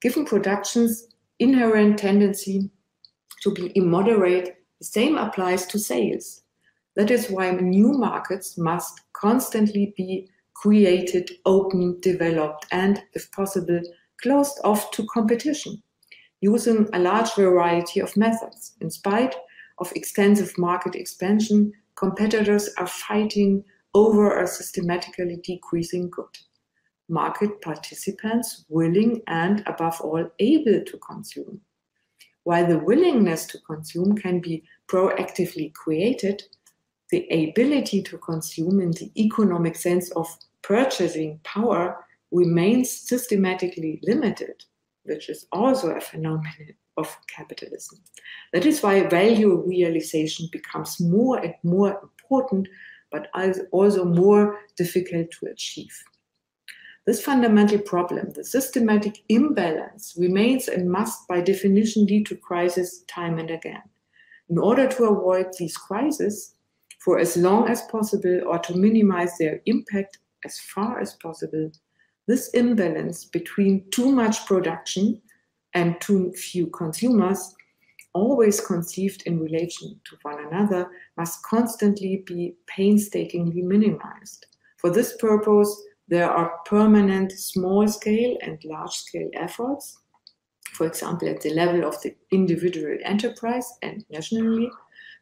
[0.03, 1.07] Given production's
[1.39, 2.69] inherent tendency
[3.41, 6.41] to be immoderate, the same applies to sales.
[6.97, 13.81] That is why new markets must constantly be created, opened, developed, and, if possible,
[14.21, 15.81] closed off to competition,
[16.41, 18.73] using a large variety of methods.
[18.81, 19.33] In spite
[19.79, 23.63] of extensive market expansion, competitors are fighting
[23.93, 26.37] over a systematically decreasing good.
[27.09, 31.61] Market participants willing and, above all, able to consume.
[32.43, 36.43] While the willingness to consume can be proactively created,
[37.09, 40.27] the ability to consume in the economic sense of
[40.61, 44.63] purchasing power remains systematically limited,
[45.03, 47.99] which is also a phenomenon of capitalism.
[48.51, 52.67] That is why value realization becomes more and more important,
[53.11, 53.29] but
[53.71, 55.93] also more difficult to achieve.
[57.05, 63.39] This fundamental problem, the systematic imbalance, remains and must by definition lead to crisis time
[63.39, 63.83] and again.
[64.49, 66.55] In order to avoid these crises
[66.99, 71.71] for as long as possible or to minimize their impact as far as possible,
[72.27, 75.21] this imbalance between too much production
[75.73, 77.53] and too few consumers,
[78.13, 84.45] always conceived in relation to one another, must constantly be painstakingly minimized.
[84.77, 89.99] For this purpose, there are permanent small scale and large scale efforts,
[90.73, 94.69] for example, at the level of the individual enterprise and nationally,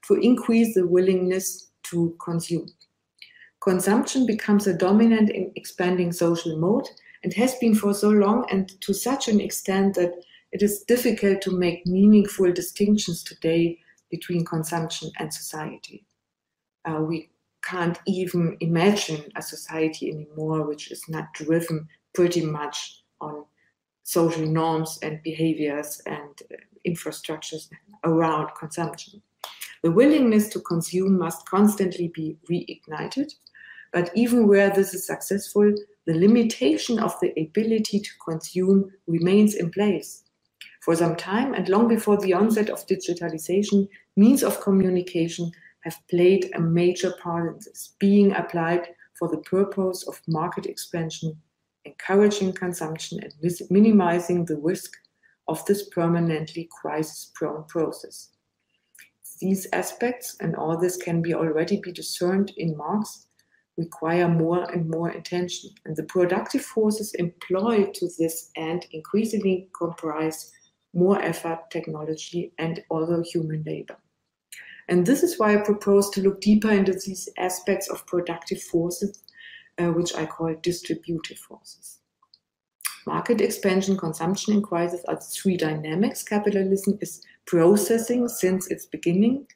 [0.07, 2.67] to increase the willingness to consume.
[3.59, 6.87] Consumption becomes a dominant and expanding social mode
[7.23, 10.13] and has been for so long and to such an extent that
[10.51, 13.77] it is difficult to make meaningful distinctions today
[14.09, 16.05] between consumption and society.
[16.85, 17.29] Uh, we
[17.63, 23.45] can't even imagine a society anymore which is not driven pretty much on
[24.03, 26.57] social norms and behaviors and uh,
[26.87, 27.69] infrastructures
[28.03, 29.21] around consumption.
[29.83, 33.33] The willingness to consume must constantly be reignited,
[33.93, 35.73] but even where this is successful,
[36.05, 40.23] the limitation of the ability to consume remains in place.
[40.81, 45.51] For some time and long before the onset of digitalization, means of communication
[45.83, 51.35] have played a major part in this, being applied for the purpose of market expansion,
[51.85, 53.33] encouraging consumption, and
[53.69, 54.93] minimizing the risk
[55.47, 58.29] of this permanently crisis prone process.
[59.39, 63.27] These aspects, and all this can be already be discerned in Marx,
[63.77, 65.71] require more and more attention.
[65.85, 70.51] And the productive forces employed to this end increasingly comprise
[70.93, 73.97] more effort, technology, and also human labor.
[74.89, 79.23] And this is why I propose to look deeper into these aspects of productive forces,
[79.77, 81.99] uh, which I call distributive forces.
[83.07, 89.47] Market expansion, consumption, and crisis are three dynamics capitalism is processing since its beginning,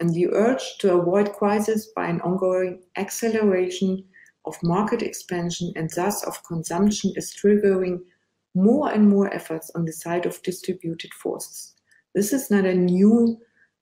[0.00, 4.04] and the urge to avoid crisis by an ongoing acceleration
[4.44, 8.00] of market expansion and thus of consumption is triggering
[8.54, 11.74] more and more efforts on the side of distributed forces.
[12.14, 13.38] This is not a new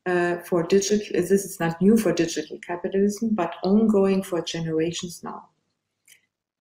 [0.09, 5.49] uh, for digital, this is not new for digital capitalism, but ongoing for generations now.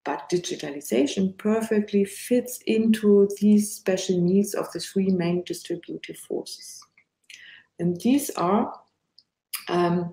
[0.04, 6.82] But digitalization perfectly fits into these special needs of the three main distributive forces.
[7.78, 8.72] And these are
[9.68, 10.12] um,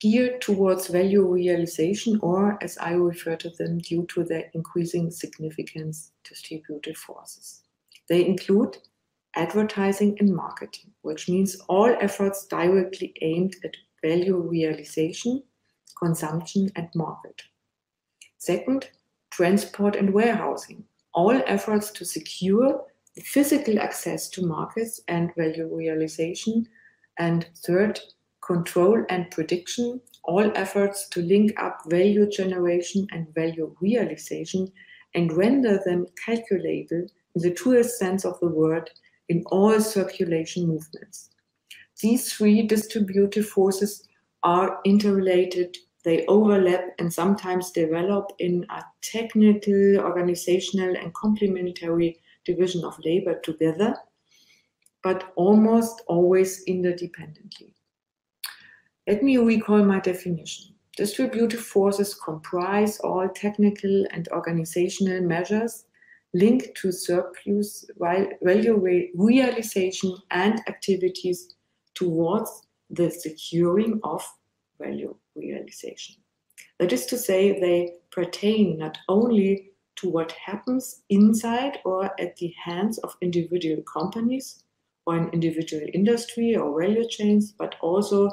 [0.00, 6.12] geared towards value realization, or as I refer to them, due to their increasing significance,
[6.24, 7.62] distributive forces.
[8.08, 8.78] They include
[9.36, 15.42] advertising and marketing, which means all efforts directly aimed at value realization,
[15.98, 17.42] consumption, and market.
[18.38, 18.88] Second,
[19.30, 26.66] transport and warehousing, all efforts to secure the physical access to markets and value realization.
[27.18, 28.00] And third,
[28.40, 34.72] control and prediction, all efforts to link up value generation and value realization
[35.14, 38.90] and render them calculable in the truest sense of the word
[39.30, 41.30] in all circulation movements.
[42.02, 44.06] These three distributive forces
[44.42, 52.98] are interrelated, they overlap and sometimes develop in a technical, organizational, and complementary division of
[53.04, 53.94] labor together,
[55.02, 57.72] but almost always interdependently.
[59.06, 60.74] Let me recall my definition.
[60.96, 65.84] Distributive forces comprise all technical and organizational measures
[66.32, 71.54] linked to surplus value realization and activities
[71.94, 74.24] towards the securing of
[74.80, 76.16] value realization.
[76.78, 82.54] That is to say, they pertain not only to what happens inside or at the
[82.64, 84.64] hands of individual companies
[85.06, 88.30] or an individual industry or value chains, but also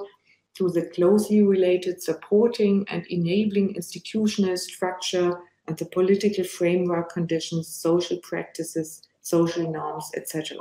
[0.55, 8.17] to the closely related supporting and enabling institutional structure and the political framework conditions, social
[8.23, 10.57] practices, social norms, etc.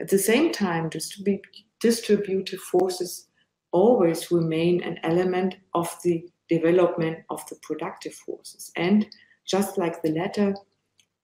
[0.00, 1.42] At the same time, distribu-
[1.80, 3.26] distributive forces
[3.72, 9.06] always remain an element of the development of the productive forces, and
[9.46, 10.54] just like the latter,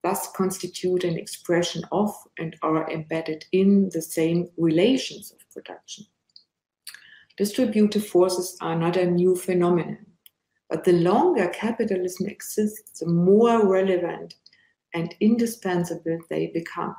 [0.03, 6.05] thus constitute an expression of and are embedded in the same relations of production.
[7.37, 10.05] Distributive forces are not a new phenomenon.
[10.75, 14.35] But the longer capitalism exists, the more relevant
[14.93, 16.97] and indispensable they become.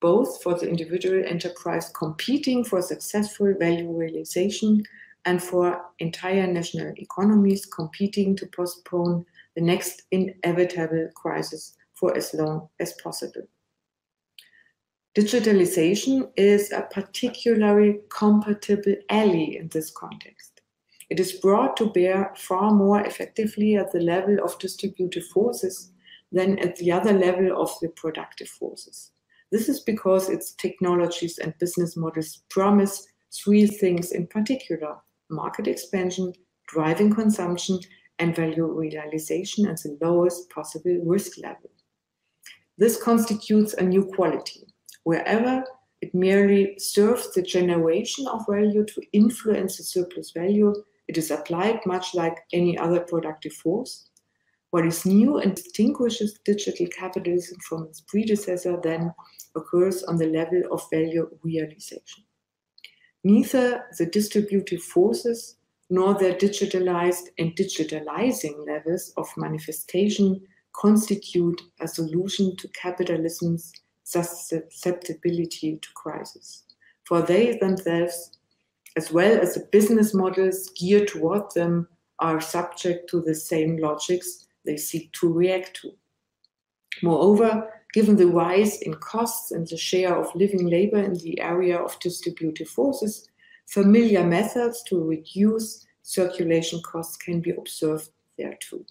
[0.00, 4.82] both for the individual enterprise competing for successful value realization
[5.24, 12.68] and for entire national economies competing to postpone the next inevitable crisis for as long
[12.80, 13.42] as possible.
[15.14, 20.57] Digitalization is a particularly compatible ally in this context.
[21.10, 25.92] It is brought to bear far more effectively at the level of distributive forces
[26.30, 29.12] than at the other level of the productive forces.
[29.50, 34.96] This is because its technologies and business models promise three things in particular
[35.30, 36.32] market expansion,
[36.66, 37.80] driving consumption,
[38.18, 41.70] and value realization at the lowest possible risk level.
[42.76, 44.66] This constitutes a new quality.
[45.04, 45.64] Wherever
[46.00, 50.74] it merely serves the generation of value to influence the surplus value,
[51.08, 54.08] it is applied much like any other productive force.
[54.70, 59.14] What is new and distinguishes digital capitalism from its predecessor then
[59.56, 62.24] occurs on the level of value realization.
[63.24, 65.56] Neither the distributive forces
[65.90, 70.40] nor their digitalized and digitalizing levels of manifestation
[70.74, 73.72] constitute a solution to capitalism's
[74.04, 76.64] susceptibility to crisis.
[77.04, 78.37] For they themselves,
[78.98, 81.88] as well as the business models geared toward them,
[82.18, 85.92] are subject to the same logics they seek to react to.
[87.00, 87.50] Moreover,
[87.92, 92.00] given the rise in costs and the share of living labor in the area of
[92.00, 93.28] distributive forces,
[93.66, 98.84] familiar methods to reduce circulation costs can be observed there too.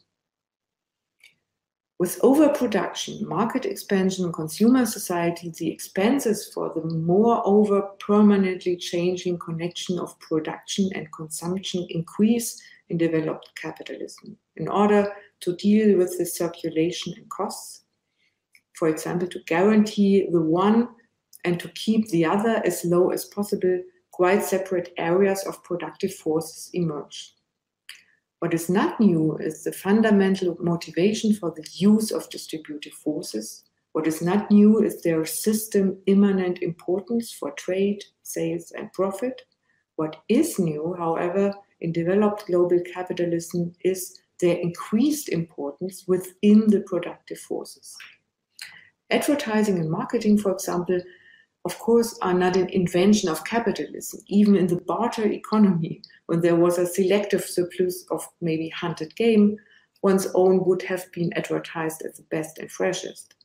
[2.00, 9.98] With overproduction, market expansion, and consumer society, the expenses for the moreover permanently changing connection
[9.98, 14.38] of production and consumption increase in developed capitalism.
[14.58, 17.82] In order to deal with the circulation and costs,
[18.74, 20.90] for example, to guarantee the one
[21.46, 23.82] and to keep the other as low as possible,
[24.12, 27.34] quite separate areas of productive forces emerge.
[28.40, 33.64] What is not new is the fundamental motivation for the use of distributive forces.
[33.94, 39.42] What is not new is their system immanent importance for trade, sales, and profit.
[39.96, 47.40] What is new, however, in developed global capitalism is their increased importance within the productive
[47.40, 47.98] forces.
[49.10, 51.00] Advertising and marketing, for example,
[51.68, 54.22] of course, are not an invention of capitalism.
[54.28, 59.58] Even in the barter economy, when there was a selective surplus of maybe hunted game,
[60.02, 63.36] one's own would have been advertised as the best and freshest.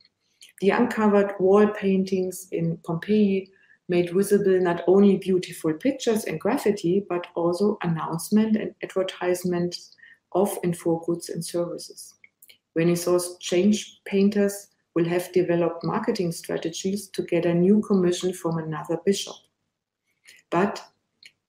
[0.60, 3.50] The uncovered wall paintings in Pompeii
[3.88, 9.76] made visible not only beautiful pictures and graffiti, but also announcement and advertisement
[10.30, 12.14] of and for goods and services.
[12.76, 18.98] Renaissance change painters will have developed marketing strategies to get a new commission from another
[19.04, 19.34] bishop.
[20.50, 20.82] But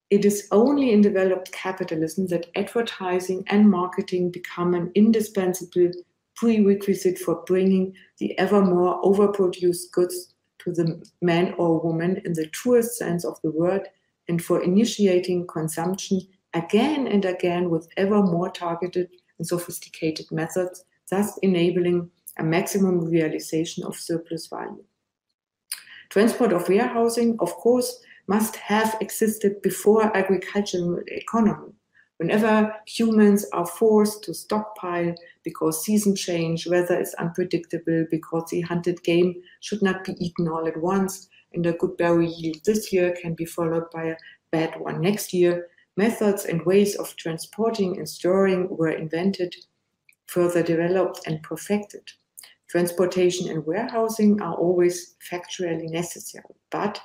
[0.10, 5.92] it is only in developed capitalism that advertising and marketing become an indispensable
[6.36, 12.48] prerequisite for bringing the ever more overproduced goods to the man or woman in the
[12.48, 13.88] truest sense of the word
[14.30, 16.22] and for initiating consumption
[16.54, 23.84] again and again with ever more targeted and sophisticated methods, thus enabling a maximum realization
[23.84, 24.84] of surplus value.
[26.10, 31.74] Transport of warehousing, of course, must have existed before agricultural economy.
[32.18, 35.14] Whenever humans are forced to stockpile
[35.44, 40.68] because season change, weather is unpredictable, because the hunted game should not be eaten all
[40.68, 44.18] at once, and a good berry yield this year can be followed by a
[44.52, 45.68] bad one next year,
[45.98, 49.56] methods and ways of transporting and storing were invented,
[50.28, 52.12] further developed, and perfected.
[52.74, 57.00] Transportation and warehousing are always factually necessary, but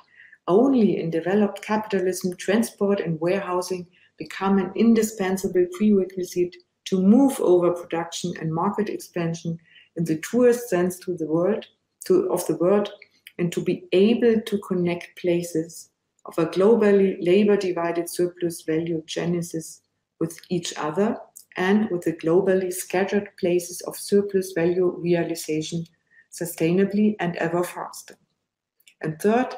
[0.47, 3.85] only in developed capitalism, transport and warehousing
[4.17, 6.55] become an indispensable prerequisite
[6.85, 9.59] to move over production and market expansion
[9.95, 11.67] in the truest sense to the world,
[12.05, 12.89] to, of the world,
[13.37, 15.91] and to be able to connect places
[16.25, 19.81] of a globally labor divided surplus value genesis
[20.19, 21.15] with each other
[21.59, 25.85] and with the globally scattered places of surplus value realization
[26.31, 28.15] sustainably and ever faster.
[29.01, 29.53] And third,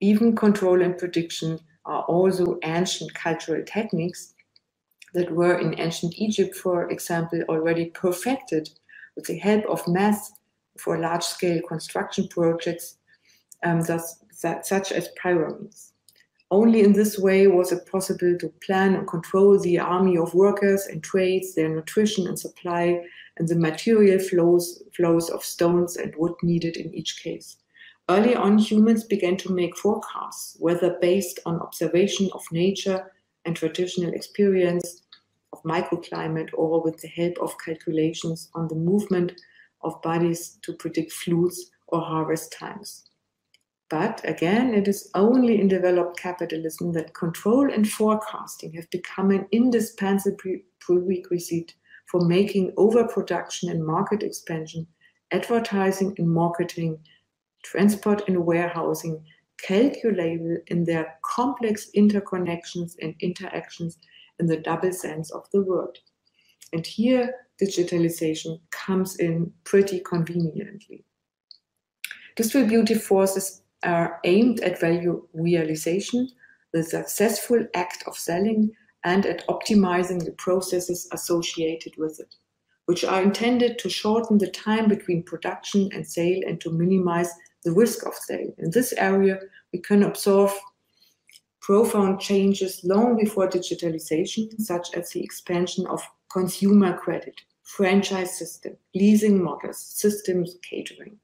[0.00, 4.34] even control and prediction are also ancient cultural techniques
[5.14, 8.68] that were in ancient Egypt, for example, already perfected
[9.16, 10.30] with the help of math
[10.78, 12.98] for large scale construction projects,
[13.62, 15.93] um, thus, that, such as pyramids.
[16.50, 20.86] Only in this way was it possible to plan and control the army of workers
[20.86, 23.04] and trades, their nutrition and supply,
[23.36, 27.56] and the material flows, flows of stones and wood needed in each case.
[28.08, 33.10] Early on, humans began to make forecasts, whether based on observation of nature
[33.46, 35.02] and traditional experience
[35.52, 39.32] of microclimate or with the help of calculations on the movement
[39.82, 43.06] of bodies to predict floods or harvest times.
[43.90, 49.46] But again, it is only in developed capitalism that control and forecasting have become an
[49.52, 51.74] indispensable prerequisite
[52.10, 54.86] for making overproduction and market expansion,
[55.30, 56.98] advertising and marketing,
[57.62, 59.24] transport and warehousing
[59.58, 63.98] calculable in their complex interconnections and interactions
[64.38, 65.98] in the double sense of the word.
[66.72, 71.04] And here, digitalization comes in pretty conveniently.
[72.36, 76.28] Distributive forces are aimed at value realization,
[76.72, 78.72] the successful act of selling,
[79.04, 82.34] and at optimizing the processes associated with it,
[82.86, 87.30] which are intended to shorten the time between production and sale and to minimize
[87.64, 88.52] the risk of sale.
[88.58, 89.38] In this area,
[89.72, 90.52] we can observe
[91.60, 99.42] profound changes long before digitalization, such as the expansion of consumer credit, franchise system, leasing
[99.42, 101.18] models, systems catering.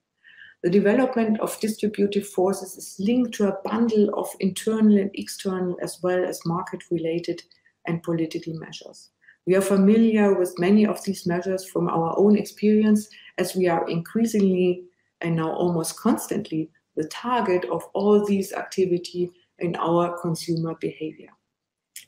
[0.63, 5.99] The development of distributive forces is linked to a bundle of internal and external as
[6.03, 7.43] well as market related
[7.87, 9.11] and political measures.
[9.47, 13.09] We are familiar with many of these measures from our own experience
[13.39, 14.85] as we are increasingly
[15.23, 19.31] and now almost constantly the target of all these activity
[19.61, 21.31] in our consumer behavior.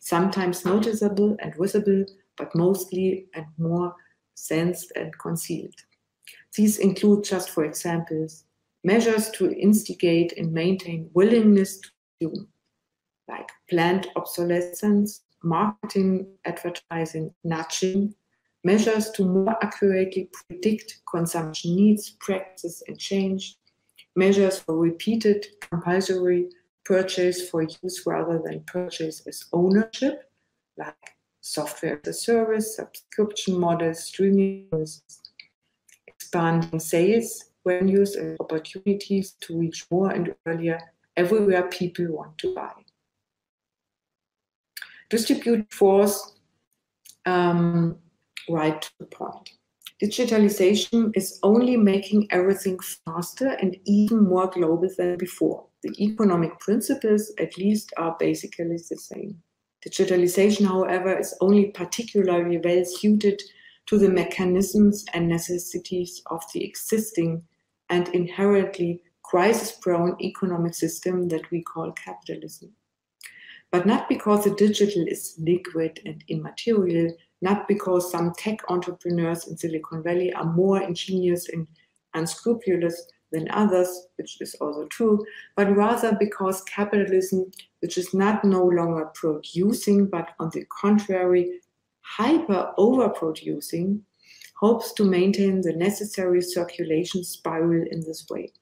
[0.01, 2.05] Sometimes noticeable and visible,
[2.37, 3.95] but mostly and more
[4.35, 5.75] sensed and concealed.
[6.55, 8.45] These include, just for examples,
[8.85, 11.91] measures to instigate and maintain willingness to
[12.21, 12.47] do,
[13.29, 18.15] like planned obsolescence, marketing, advertising, nudging,
[18.65, 23.57] measures to more accurately predict consumption needs, practices, and change,
[24.15, 26.49] measures for repeated compulsory
[26.85, 30.31] purchase for use rather than purchase as ownership,
[30.77, 30.95] like
[31.41, 35.22] software as a service, subscription models, streaming services,
[36.33, 40.81] expanding sales venues and opportunities to reach more and earlier
[41.17, 42.73] everywhere people want to buy.
[45.11, 46.33] Distribute force
[47.27, 47.97] um,
[48.49, 49.51] right to the point.
[50.03, 55.67] Digitalization is only making everything faster and even more global than before.
[55.83, 59.37] The economic principles, at least, are basically the same.
[59.87, 63.41] Digitalization, however, is only particularly well suited
[63.87, 67.43] to the mechanisms and necessities of the existing
[67.91, 72.73] and inherently crisis prone economic system that we call capitalism.
[73.71, 79.57] But not because the digital is liquid and immaterial, not because some tech entrepreneurs in
[79.57, 81.67] Silicon Valley are more ingenious and
[82.15, 85.25] unscrupulous than others, which is also true,
[85.57, 91.61] but rather because capitalism, which is not no longer producing, but on the contrary,
[92.17, 94.01] hyper overproducing,
[94.61, 98.53] hopes to maintain the necessary circulation spiral in this way.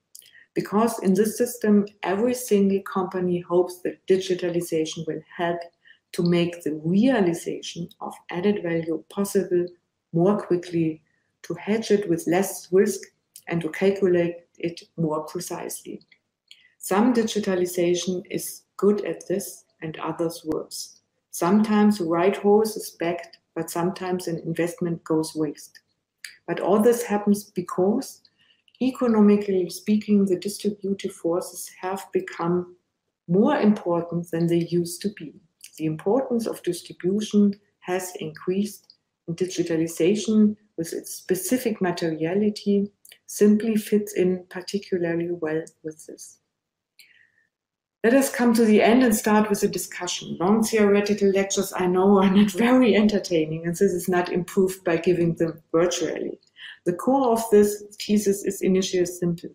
[0.55, 5.61] Because in this system, every single company hopes that digitalization will help
[6.13, 9.67] to make the realization of added value possible
[10.13, 11.03] more quickly,
[11.43, 13.01] to hedge it with less risk,
[13.49, 16.01] and to calculate it more precisely.
[16.79, 21.01] Some digitalization is good at this and others worse.
[21.31, 25.81] Sometimes the right horse is backed, but sometimes an investment goes waste.
[26.47, 28.23] But all this happens because,
[28.83, 32.77] economically speaking, the distributive forces have become
[33.29, 35.35] more important than they used to be
[35.81, 38.97] the importance of distribution has increased,
[39.27, 42.93] and digitalization, with its specific materiality,
[43.27, 46.40] simply fits in particularly well with this.
[48.03, 50.39] Let us come to the end and start with a discussion.
[50.41, 54.97] Long theoretical lectures, I know, are not very entertaining, and this is not improved by
[54.97, 56.39] giving them virtually.
[56.87, 59.51] The core of this thesis is initially simple.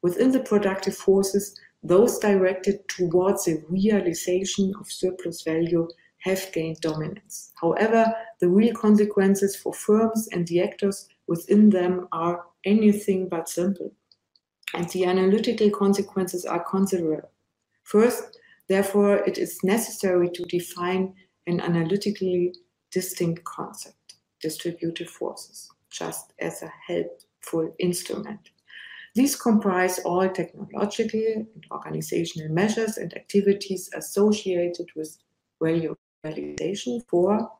[0.00, 5.86] Within the productive forces, those directed towards the realization of surplus value
[6.20, 7.52] have gained dominance.
[7.60, 13.92] However, the real consequences for firms and the actors within them are anything but simple.
[14.72, 17.31] And the analytical consequences are considerable.
[17.84, 21.14] First, therefore, it is necessary to define
[21.46, 22.54] an analytically
[22.90, 28.50] distinct concept, distributive forces, just as a helpful instrument.
[29.14, 35.18] These comprise all technological and organizational measures and activities associated with
[35.62, 37.50] value realization for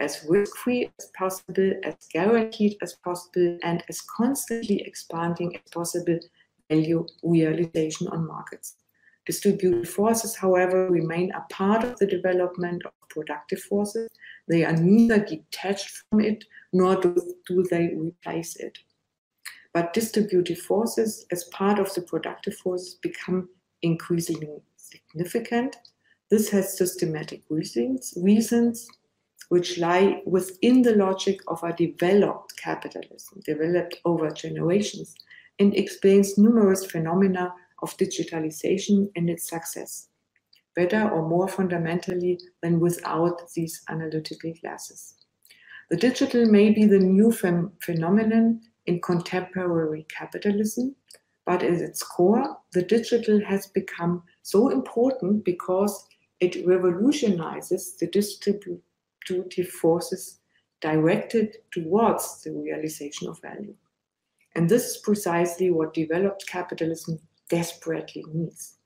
[0.00, 6.20] as risk-free as possible, as guaranteed as possible, and as constantly expanding as possible
[6.70, 8.76] value realization on markets.
[9.28, 14.08] Distributed forces, however, remain a part of the development of productive forces.
[14.48, 17.14] They are neither detached from it nor do,
[17.46, 18.78] do they replace it.
[19.74, 23.50] But distributive forces, as part of the productive forces, become
[23.82, 25.76] increasingly significant.
[26.30, 28.88] This has systematic reasons, reasons
[29.50, 35.14] which lie within the logic of a developed capitalism, developed over generations,
[35.58, 37.52] and explains numerous phenomena
[37.82, 40.08] of digitalization and its success,
[40.74, 45.14] better or more fundamentally than without these analytical glasses.
[45.90, 50.94] The digital may be the new ph phenomenon in contemporary capitalism,
[51.46, 56.06] but at its core, the digital has become so important because
[56.40, 60.40] it revolutionizes the distributive forces
[60.80, 63.74] directed towards the realization of value.
[64.54, 67.18] And this is precisely what developed capitalism
[67.48, 68.76] desperately needs.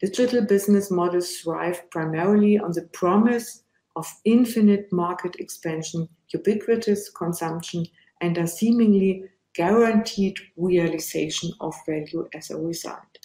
[0.00, 3.64] Digital business models thrive primarily on the promise
[3.96, 7.84] of infinite market expansion, ubiquitous consumption,
[8.20, 13.18] and a seemingly guaranteed realization of value as a result.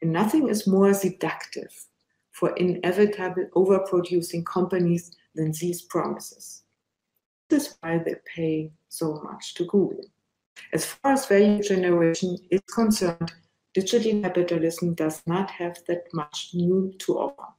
[0.00, 1.72] And nothing is more seductive
[2.32, 6.62] for inevitable overproducing companies than these promises.
[7.48, 10.04] This is why they pay so much to Google.
[10.72, 13.32] As far as value generation is concerned,
[13.74, 17.52] digital capitalism does not have that much new to offer,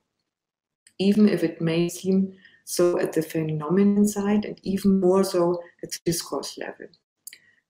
[1.00, 2.34] even if it may seem
[2.66, 6.88] so at the phenomenon side and even more so at the discourse level.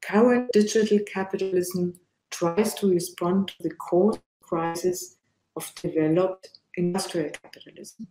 [0.01, 5.17] Current digital capitalism tries to respond to the core crisis
[5.55, 8.07] of developed industrial capitalism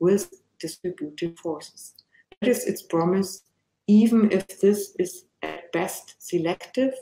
[0.00, 1.94] with distributive forces.
[2.40, 3.42] That is its promise,
[3.86, 6.94] even if this is at best selective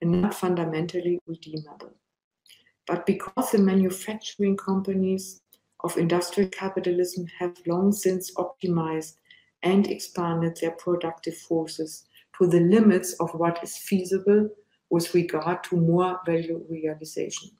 [0.00, 1.92] and not fundamentally redeemable.
[2.86, 5.40] But because the manufacturing companies
[5.80, 9.14] of industrial capitalism have long since optimized
[9.62, 12.06] and expanded their productive forces
[12.38, 14.48] to the limits of what is feasible
[14.90, 17.50] with regard to more value realization.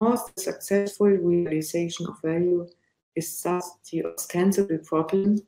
[0.00, 2.66] Because the successful realization of value
[3.14, 5.38] is thus the ostensible problem,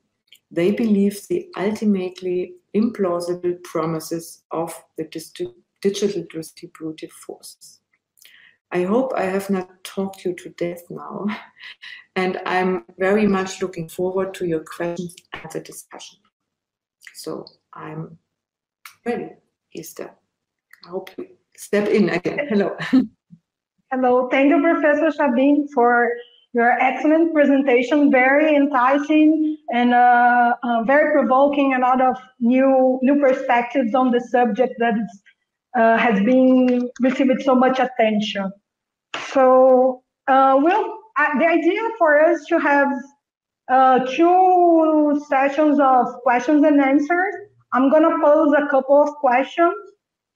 [0.51, 7.81] they believe the ultimately implausible promises of the digital distributive forces.
[8.73, 11.27] I hope I have not talked you to death now,
[12.17, 16.19] and I'm very much looking forward to your questions and the discussion.
[17.15, 18.19] So I'm
[19.05, 19.31] ready,
[19.75, 20.11] Esther.
[20.85, 22.41] I hope you step in again.
[22.49, 22.77] Hello.
[23.93, 24.29] Hello.
[24.31, 26.11] Thank you, Professor Sabine, for
[26.53, 28.11] your excellent presentation.
[28.11, 31.75] Very enticing and uh, uh, very provoking.
[31.75, 35.23] A lot of new new perspectives on the subject that is
[35.77, 38.51] uh, has been received so much attention.
[39.29, 42.89] So, uh, well, uh, the idea for us to have
[43.69, 47.35] uh, two sessions of questions and answers.
[47.73, 49.75] I'm gonna pose a couple of questions,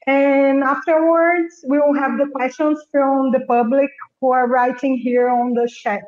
[0.07, 3.89] and afterwards we will have the questions from the public
[4.21, 6.03] who are writing here on the chat.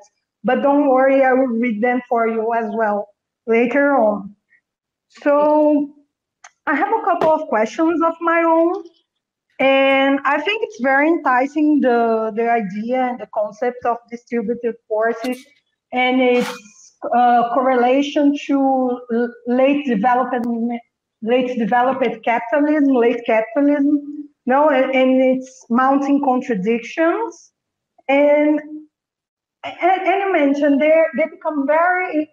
[0.45, 3.09] But don't worry, I will read them for you as well
[3.47, 4.35] later on.
[5.09, 5.95] So
[6.67, 8.83] I have a couple of questions of my own.
[9.63, 15.45] And I think it's very enticing the, the idea and the concept of distributed forces
[15.93, 16.51] and its
[17.17, 19.01] uh, correlation to
[19.49, 20.81] late development,
[21.23, 27.53] late developed capitalism, late capitalism, no, and, and its mounting contradictions.
[28.09, 28.61] And
[29.65, 32.31] and, and you mentioned they they become very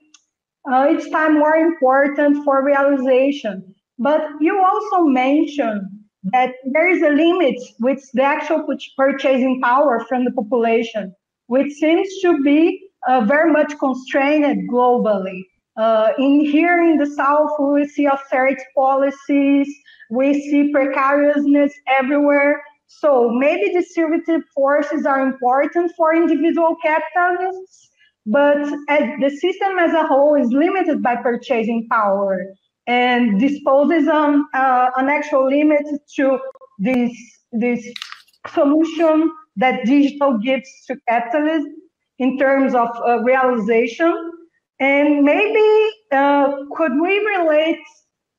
[0.71, 3.75] uh, each time more important for realization.
[3.99, 5.87] But you also mentioned
[6.23, 8.65] that there is a limit with the actual
[8.97, 11.15] purchasing power from the population,
[11.47, 15.43] which seems to be uh, very much constrained globally.
[15.77, 19.73] Uh, in here in the south, we see austerity policies,
[20.09, 22.61] we see precariousness everywhere.
[22.87, 27.91] So maybe distributive forces are important for individual capitalists,
[28.25, 32.45] but the system as a whole is limited by purchasing power
[32.89, 35.85] and disposes on uh, an actual limit
[36.15, 36.39] to
[36.79, 37.13] this
[37.51, 37.85] this
[38.47, 41.75] solution that digital gives to capitalism
[42.17, 44.13] in terms of uh, realization.
[44.79, 45.67] And maybe
[46.11, 47.83] uh, could we relate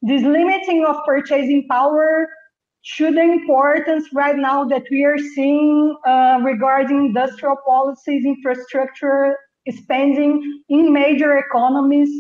[0.03, 2.26] this limiting of purchasing power
[2.96, 9.36] to the importance right now that we are seeing uh, regarding industrial policies, infrastructure
[9.68, 12.11] spending in major economies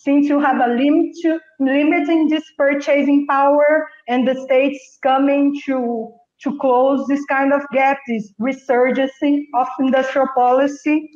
[0.00, 6.10] since you have a limit to, limiting this purchasing power and the states coming to
[6.42, 9.12] to close this kind of gap, this resurgence
[9.54, 11.06] of industrial policy?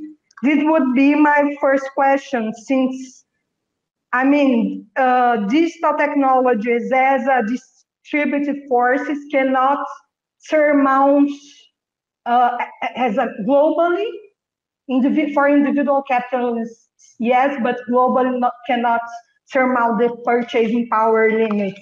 [0.42, 3.24] This would be my first question, since,
[4.12, 9.78] I mean, uh, digital technologies as a distributed forces cannot
[10.40, 11.30] surmount
[12.26, 12.58] uh,
[12.94, 14.10] as a globally
[15.32, 16.83] for individual capitalists,
[17.18, 19.00] yes, but global not, cannot
[19.46, 21.80] surmount the purchasing power limits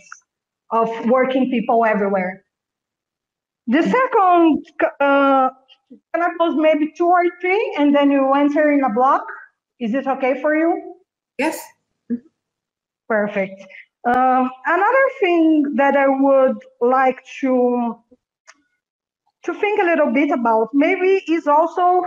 [0.70, 2.44] of working people everywhere.
[3.68, 4.66] The second,
[5.00, 5.50] uh,
[6.14, 9.24] can I pose maybe two or three, and then you answer in a block?
[9.80, 10.96] Is it okay for you?
[11.38, 11.60] Yes.
[13.08, 13.62] Perfect.
[14.06, 17.98] Uh, another thing that I would like to
[19.44, 22.02] to think a little bit about maybe is also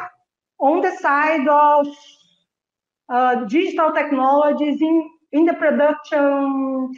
[0.59, 1.87] on the side of
[3.09, 6.93] uh, digital technologies in, in the production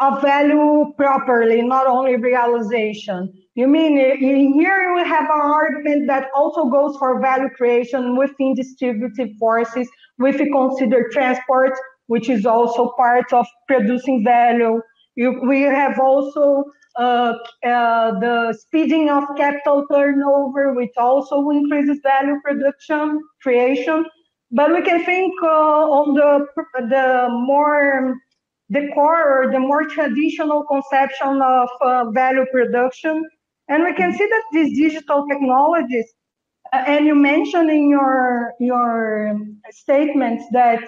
[0.00, 3.32] of value properly, not only realization.
[3.54, 9.28] You mean here we have an argument that also goes for value creation within distributive
[9.38, 9.88] forces,
[10.18, 11.72] if we consider transport,
[12.06, 14.80] which is also part of producing value.
[15.16, 16.64] You, we have also
[16.96, 17.34] uh,
[17.64, 24.06] uh, the speeding of capital turnover, which also increases value production creation.
[24.52, 25.46] But we can think uh,
[25.98, 26.46] on the
[26.88, 28.16] the more
[28.70, 33.24] the core or the more traditional conception of uh, value production,
[33.68, 36.06] and we can see that these digital technologies,
[36.72, 39.36] uh, and you mentioned in your your
[39.70, 40.82] statements that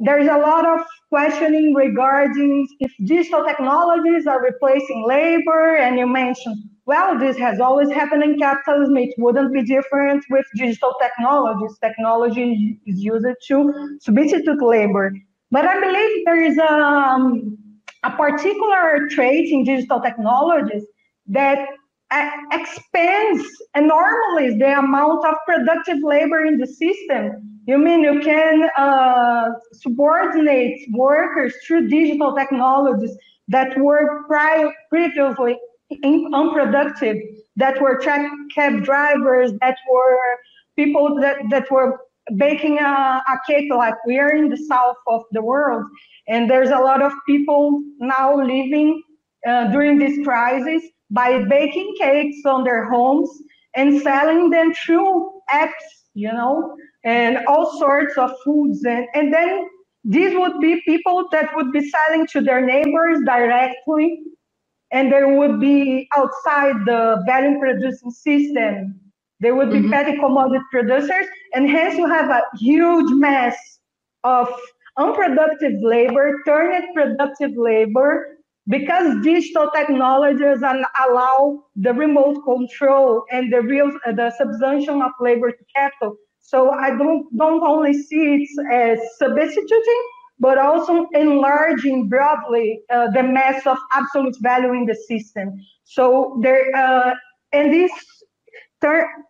[0.00, 5.76] there's a lot of questioning regarding if digital technologies are replacing labor.
[5.76, 8.96] And you mentioned, well, this has always happened in capitalism.
[8.96, 11.78] It wouldn't be different with digital technologies.
[11.82, 15.12] Technology is used to substitute labor.
[15.50, 17.56] But I believe there is a, um,
[18.02, 20.84] a particular trait in digital technologies
[21.28, 21.68] that
[22.52, 29.50] expands enormously the amount of productive labor in the system you mean you can uh,
[29.72, 33.16] subordinate workers through digital technologies
[33.48, 35.56] that were prior, previously
[36.32, 37.16] unproductive,
[37.56, 38.22] that were truck
[38.54, 40.18] cab drivers, that were
[40.76, 42.00] people that, that were
[42.36, 42.82] baking a,
[43.28, 45.84] a cake like we are in the south of the world.
[46.28, 49.02] And there's a lot of people now living
[49.46, 53.28] uh, during this crisis by baking cakes on their homes
[53.74, 55.70] and selling them through apps,
[56.14, 58.84] you know, and all sorts of foods.
[58.84, 59.66] And, and then
[60.04, 64.20] these would be people that would be selling to their neighbors directly,
[64.92, 69.00] and they would be outside the value producing system.
[69.40, 69.90] They would be mm-hmm.
[69.90, 73.56] petty commodity producers, and hence you have a huge mass
[74.22, 74.48] of
[74.96, 78.38] unproductive labor turned productive labor
[78.68, 85.64] because digital technologies allow the remote control and the real the subsumption of labor to
[85.74, 90.02] capital so I don't, don't only see it as substituting,
[90.42, 95.48] but also enlarging broadly uh, the mass of absolute value in the system.
[95.84, 97.14] So there, uh,
[97.52, 97.92] and this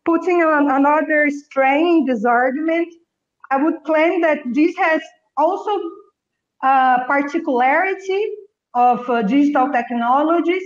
[0.07, 2.89] putting on another strain in this argument,
[3.51, 5.03] I would claim that this has
[5.37, 5.73] also
[6.65, 8.23] a uh, particularity
[8.73, 10.63] of uh, digital technologies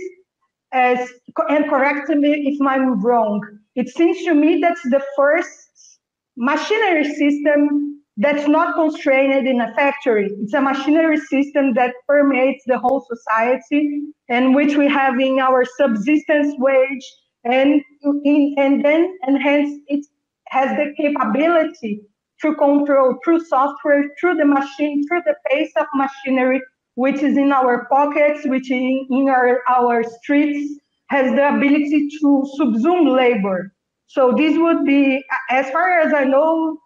[0.71, 1.09] as,
[1.49, 3.41] and correct me if I'm wrong.
[3.75, 5.99] It seems to me that's the first
[6.37, 10.29] machinery system that's not constrained in a factory.
[10.41, 15.63] It's a machinery system that permeates the whole society and which we have in our
[15.77, 17.05] subsistence wage
[17.43, 17.81] and
[18.25, 20.05] in, and then and hence it
[20.47, 22.01] has the capability
[22.41, 26.61] to control through software, through the machine, through the pace of machinery,
[26.95, 32.43] which is in our pockets, which in, in our, our streets, has the ability to
[32.59, 33.73] subsume labor.
[34.07, 36.77] So this would be, as far as I know,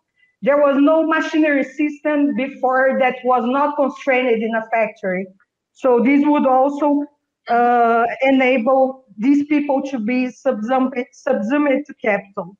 [0.41, 5.27] there was no machinery system before that was not constrained in a factory.
[5.73, 7.05] So this would also
[7.47, 12.57] uh, enable these people to be subsumed, subsumed to capital.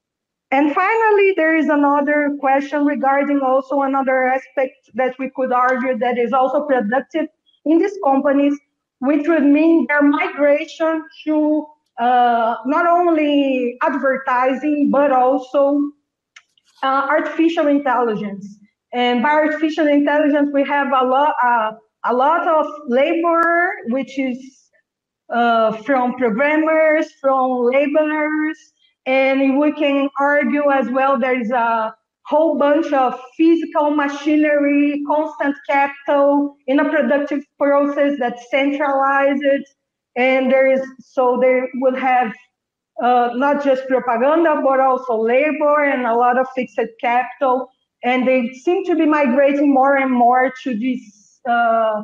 [0.51, 6.17] And finally, there is another question regarding also another aspect that we could argue that
[6.17, 7.27] is also productive
[7.65, 8.59] in these companies,
[8.99, 11.65] which would mean their migration to
[11.99, 15.79] uh, not only advertising, but also
[16.83, 18.59] uh, artificial intelligence.
[18.93, 21.71] And by artificial intelligence, we have a lot, uh,
[22.05, 24.39] a lot of labor, which is
[25.33, 28.55] uh, from programmers, from labelers,
[29.05, 35.55] and we can argue as well there is a whole bunch of physical machinery, constant
[35.69, 39.43] capital in a productive process that's centralized
[40.15, 42.33] and there is so they will have
[43.01, 47.69] uh, not just propaganda, but also labor and a lot of fixed capital.
[48.03, 52.03] And they seem to be migrating more and more to these uh,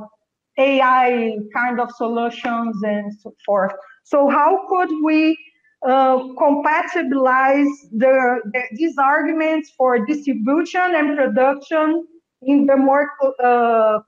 [0.57, 3.73] AI kind of solutions and so forth.
[4.03, 5.37] So how could we
[5.85, 12.07] uh, compatibilize the, the, these arguments for distribution and production
[12.41, 13.11] in the more
[13.43, 13.99] uh,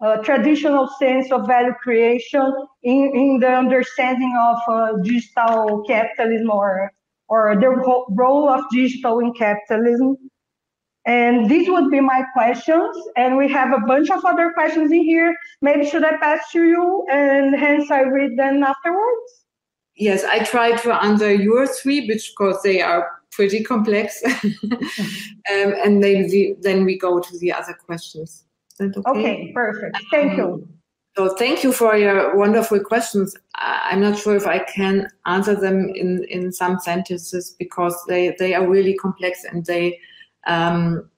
[0.00, 6.92] uh, traditional sense of value creation in, in the understanding of uh, digital capitalism or,
[7.28, 7.68] or the
[8.10, 10.16] role of digital in capitalism.
[11.06, 12.96] And these would be my questions.
[13.16, 15.34] And we have a bunch of other questions in here.
[15.62, 19.44] Maybe should I pass to you and hence I read them afterwards?
[19.96, 24.22] Yes, I try to answer your three because they are pretty complex.
[24.72, 24.80] um,
[25.48, 28.44] and then, the, then we go to the other questions.
[28.80, 29.02] Okay?
[29.06, 29.52] okay?
[29.52, 29.98] perfect.
[30.10, 30.44] Thank you.
[30.44, 30.68] Um,
[31.16, 33.36] so thank you for your wonderful questions.
[33.56, 38.54] I'm not sure if I can answer them in, in some sentences because they, they
[38.54, 39.98] are really complex and they
[40.46, 41.10] um,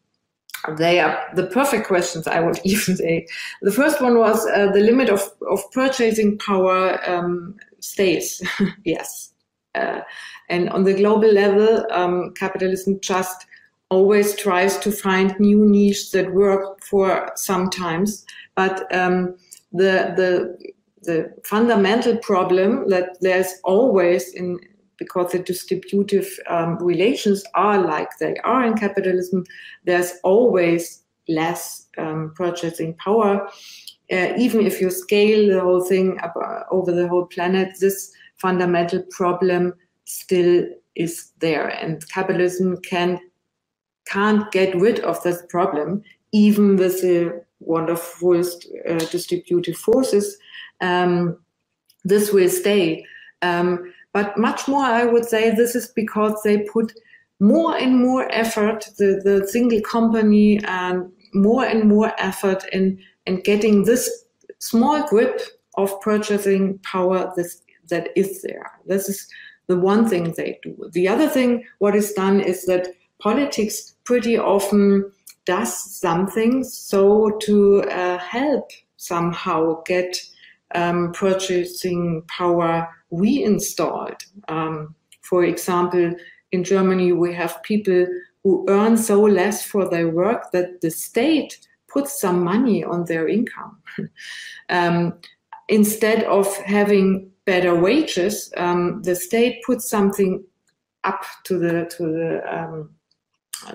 [0.77, 3.27] they are the perfect questions, I would even say.
[3.63, 8.43] The first one was uh, the limit of, of purchasing power um, stays.
[8.85, 9.33] yes.
[9.75, 10.01] Uh,
[10.49, 13.47] and on the global level, um, capitalism just
[13.93, 18.25] always tries to find new niches that work for sometimes.
[18.55, 19.37] But um,
[19.73, 20.57] the, the,
[21.03, 24.59] the fundamental problem that there's always in
[24.99, 29.45] because the distributive um, relations are like they are in capitalism,
[29.85, 33.49] there's always less um, purchasing power.
[34.13, 38.13] Uh, even if you scale the whole thing up, uh, over the whole planet, this
[38.37, 39.75] fundamental problem
[40.05, 40.65] still
[40.95, 43.19] is there, and capitalism can
[44.07, 50.37] can't get rid of this problem, even with the wonderful uh, distributive forces.
[50.81, 51.39] Um,
[52.05, 53.05] this will stay.
[53.43, 56.93] Um, but much more, I would say, this is because they put
[57.41, 63.41] more and more effort, the, the single company, and more and more effort in, in
[63.41, 64.25] getting this
[64.59, 65.41] small grip
[65.77, 68.71] of purchasing power this, that is there.
[68.87, 69.27] This is
[69.67, 70.91] the one thing they do.
[70.93, 72.89] The other thing, what is done is that
[73.23, 75.11] politics pretty often
[75.47, 80.17] does something so to uh, help somehow get
[80.75, 84.23] um, purchasing power reinstalled.
[84.49, 86.15] Um, for example,
[86.51, 88.07] in Germany, we have people
[88.43, 93.29] who earn so less for their work that the state puts some money on their
[93.29, 93.79] income.
[94.69, 95.19] um,
[95.69, 100.45] instead of having better wages, um, the state puts something
[101.05, 102.91] up to the to the um,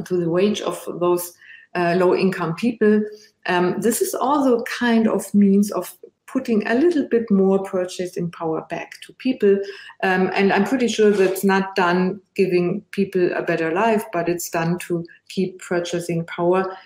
[0.06, 1.34] to the wage of those
[1.76, 3.02] uh, low income people.
[3.46, 8.62] Um, this is also kind of means of putting a little bit more purchasing power
[8.70, 9.58] back to people.
[10.04, 14.50] Um, and I'm pretty sure that's not done giving people a better life, but it's
[14.50, 16.78] done to keep purchasing power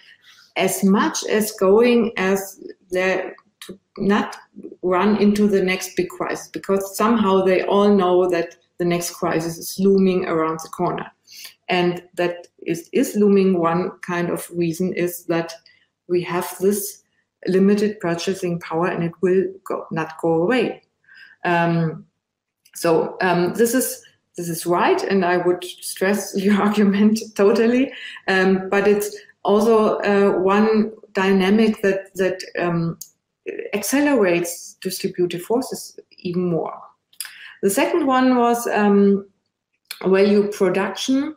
[0.55, 3.31] as much as going as they
[3.61, 4.37] to not
[4.81, 9.57] run into the next big crisis because somehow they all know that the next crisis
[9.57, 11.11] is looming around the corner.
[11.71, 15.53] And that is, is looming one kind of reason is that
[16.09, 17.01] we have this
[17.47, 20.83] limited purchasing power and it will go, not go away.
[21.45, 22.05] Um,
[22.75, 24.03] so um, this is
[24.37, 27.91] this is right, and I would stress your argument totally.
[28.27, 32.97] Um, but it's also uh, one dynamic that that um,
[33.73, 36.79] accelerates distributive forces even more.
[37.61, 39.27] The second one was um,
[40.03, 41.35] value production.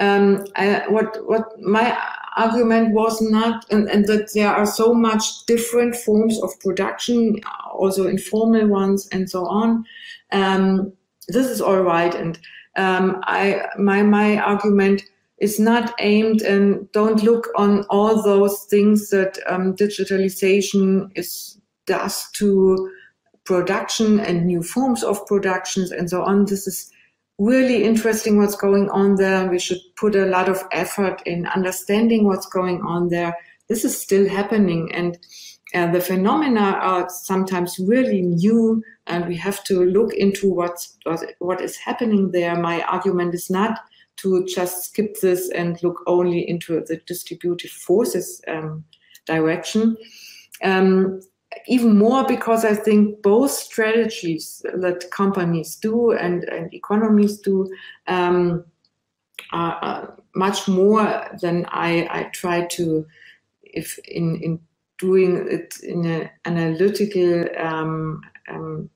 [0.00, 1.96] Um, I, what what my
[2.36, 7.40] argument was not, and, and, that there are so much different forms of production,
[7.72, 9.84] also informal ones and so on.
[10.32, 10.92] Um,
[11.28, 12.38] this is all right, and
[12.76, 15.02] um, I my my argument
[15.38, 22.30] is not aimed and don't look on all those things that um, digitalization is does
[22.30, 22.90] to
[23.44, 26.44] production and new forms of productions and so on.
[26.44, 26.91] This is
[27.42, 29.48] really interesting what's going on there.
[29.48, 33.36] We should put a lot of effort in understanding what's going on there.
[33.68, 35.18] This is still happening, and
[35.74, 40.96] uh, the phenomena are sometimes really new, and we have to look into what's
[41.38, 42.56] what is happening there.
[42.56, 43.80] My argument is not
[44.18, 48.84] to just skip this and look only into the distributive forces um,
[49.26, 49.96] direction.
[50.62, 51.20] Um,
[51.66, 57.70] even more because I think both strategies that companies do and, and economies do
[58.06, 58.64] um,
[59.52, 63.06] are, are, much more than I, I try to,
[63.62, 64.60] if in, in
[64.98, 68.88] doing it in an analytical um, um,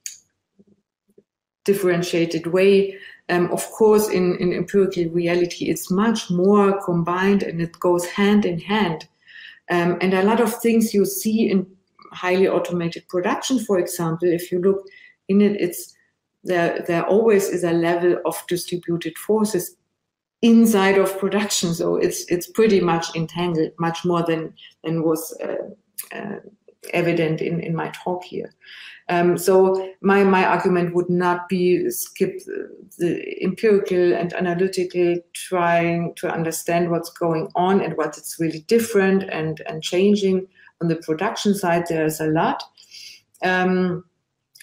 [1.65, 2.97] differentiated way.
[3.29, 8.47] Um, of course, in, in empirical reality, it's much more combined and it goes hand
[8.47, 9.09] in hand.
[9.69, 11.67] Um, and a lot of things you see in
[12.17, 14.81] highly automated production, for example, if you look
[15.29, 15.95] in it, it's
[16.45, 19.77] there, there always is a level of distributed forces
[20.43, 21.75] inside of production.
[21.75, 24.55] So it's it's pretty much entangled, much more than
[24.85, 26.41] than was uh, uh,
[26.93, 28.53] evident in, in my talk here.
[29.09, 32.41] Um, so my, my argument would not be skip
[32.99, 39.23] the empirical and analytical trying to understand what's going on and what it's really different
[39.31, 40.49] and, and changing.
[40.81, 42.63] On the production side, there's a lot.
[43.43, 44.05] Um,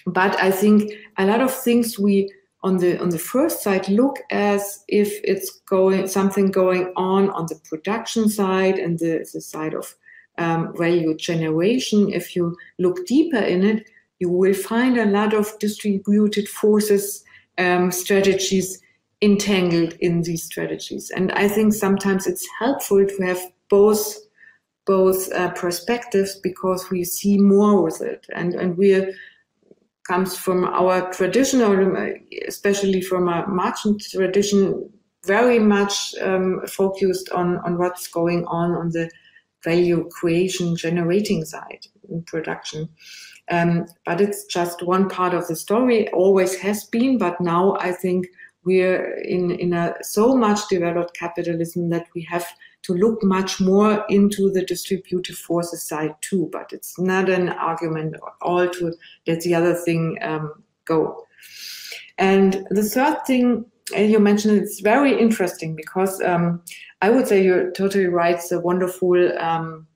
[0.06, 2.32] but I think a lot of things we
[2.64, 7.46] on the on the first side look as if it's going something going on on
[7.48, 9.96] the production side and the, the side of
[10.38, 12.12] um, value generation.
[12.12, 13.90] If you look deeper in it,
[14.20, 17.24] you will find a lot of distributed forces
[17.58, 18.80] um, strategies
[19.22, 21.10] entangled in these strategies.
[21.12, 24.18] And I think sometimes it's helpful to have both
[24.86, 29.14] both uh, perspectives because we see more with it, and and we
[30.08, 31.96] comes from our traditional,
[32.48, 34.90] especially from a Marxian tradition,
[35.26, 39.10] very much um, focused on on what's going on on the
[39.64, 42.90] value creation generating side in production.
[43.50, 47.92] Um, but it's just one part of the story, always has been, but now I
[47.92, 48.28] think
[48.66, 52.46] we're in, in a so much developed capitalism that we have
[52.84, 56.50] to look much more into the distributive forces side too.
[56.52, 58.94] But it's not an argument at all to
[59.28, 61.26] let the other thing um, go.
[62.18, 63.66] And the third thing
[63.96, 66.62] you mentioned, it's very interesting because um,
[67.02, 68.36] I would say you're totally right.
[68.36, 69.88] It's a wonderful um,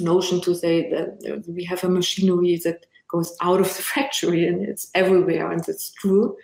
[0.00, 4.62] notion to say that we have a machinery that goes out of the factory and
[4.62, 6.36] it's everywhere, and it's true.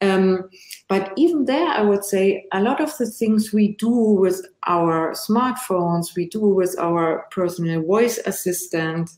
[0.00, 0.48] Um,
[0.88, 5.12] but even there, I would say a lot of the things we do with our
[5.12, 9.10] smartphones, we do with our personal voice assistant,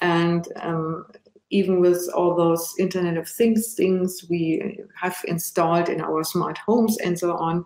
[0.00, 1.06] and um,
[1.50, 6.96] even with all those Internet of Things things we have installed in our smart homes
[6.98, 7.64] and so on,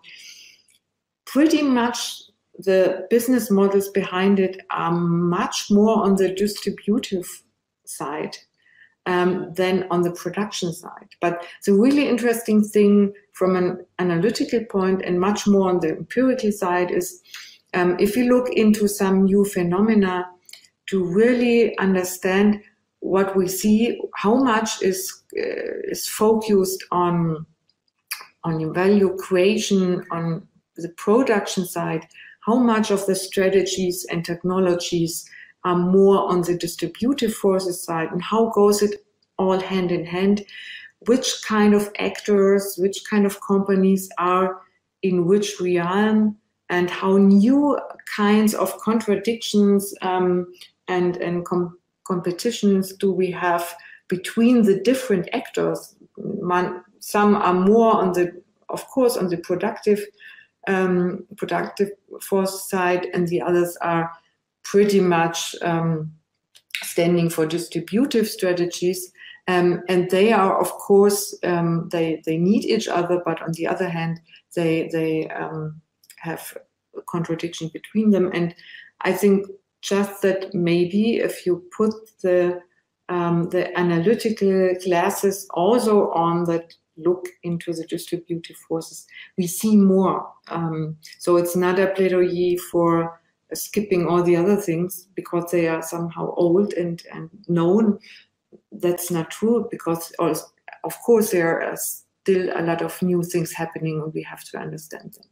[1.25, 2.23] pretty much
[2.57, 7.43] the business models behind it are much more on the distributive
[7.85, 8.37] side
[9.05, 11.09] um, than on the production side.
[11.21, 16.51] But the really interesting thing from an analytical point and much more on the empirical
[16.51, 17.21] side is
[17.73, 20.25] um, if you look into some new phenomena
[20.87, 22.61] to really understand
[22.99, 27.45] what we see, how much is uh, is focused on
[28.43, 30.47] on value creation on
[30.77, 32.07] the production side,
[32.45, 35.29] how much of the strategies and technologies
[35.65, 39.05] are more on the distributive forces side and how goes it
[39.37, 40.45] all hand in hand
[41.07, 44.61] which kind of actors which kind of companies are
[45.03, 46.37] in which realm
[46.69, 47.77] and how new
[48.15, 50.47] kinds of contradictions um,
[50.87, 53.75] and and com- competitions do we have
[54.07, 55.95] between the different actors.
[56.17, 60.03] Man, some are more on the of course on the productive
[60.67, 61.89] um, productive
[62.21, 64.11] force side, and the others are
[64.65, 66.11] pretty much um,
[66.83, 69.11] standing for distributive strategies.
[69.47, 73.67] Um, and they are, of course, um, they they need each other, but on the
[73.67, 74.19] other hand,
[74.55, 75.81] they they um,
[76.17, 76.57] have
[76.97, 78.31] a contradiction between them.
[78.33, 78.55] And
[79.01, 79.47] I think
[79.81, 82.59] just that maybe if you put the
[83.07, 89.05] um, the analytical classes also on that look into the distributive forces,
[89.37, 90.27] we see more.
[90.47, 93.21] Um, so it's not a plaidoyer for
[93.55, 97.99] skipping all the other things because they are somehow old and, and known.
[98.71, 104.01] That's not true because, of course, there are still a lot of new things happening
[104.01, 105.29] and we have to understand them.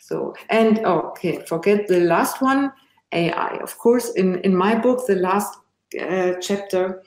[0.00, 2.72] So, and oh, okay, forget the last one,
[3.12, 3.58] AI.
[3.62, 5.58] Of course, in, in my book, the last
[5.98, 7.02] uh, chapter,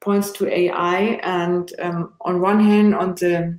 [0.00, 1.20] points to AI.
[1.22, 3.58] And um, on one hand, on the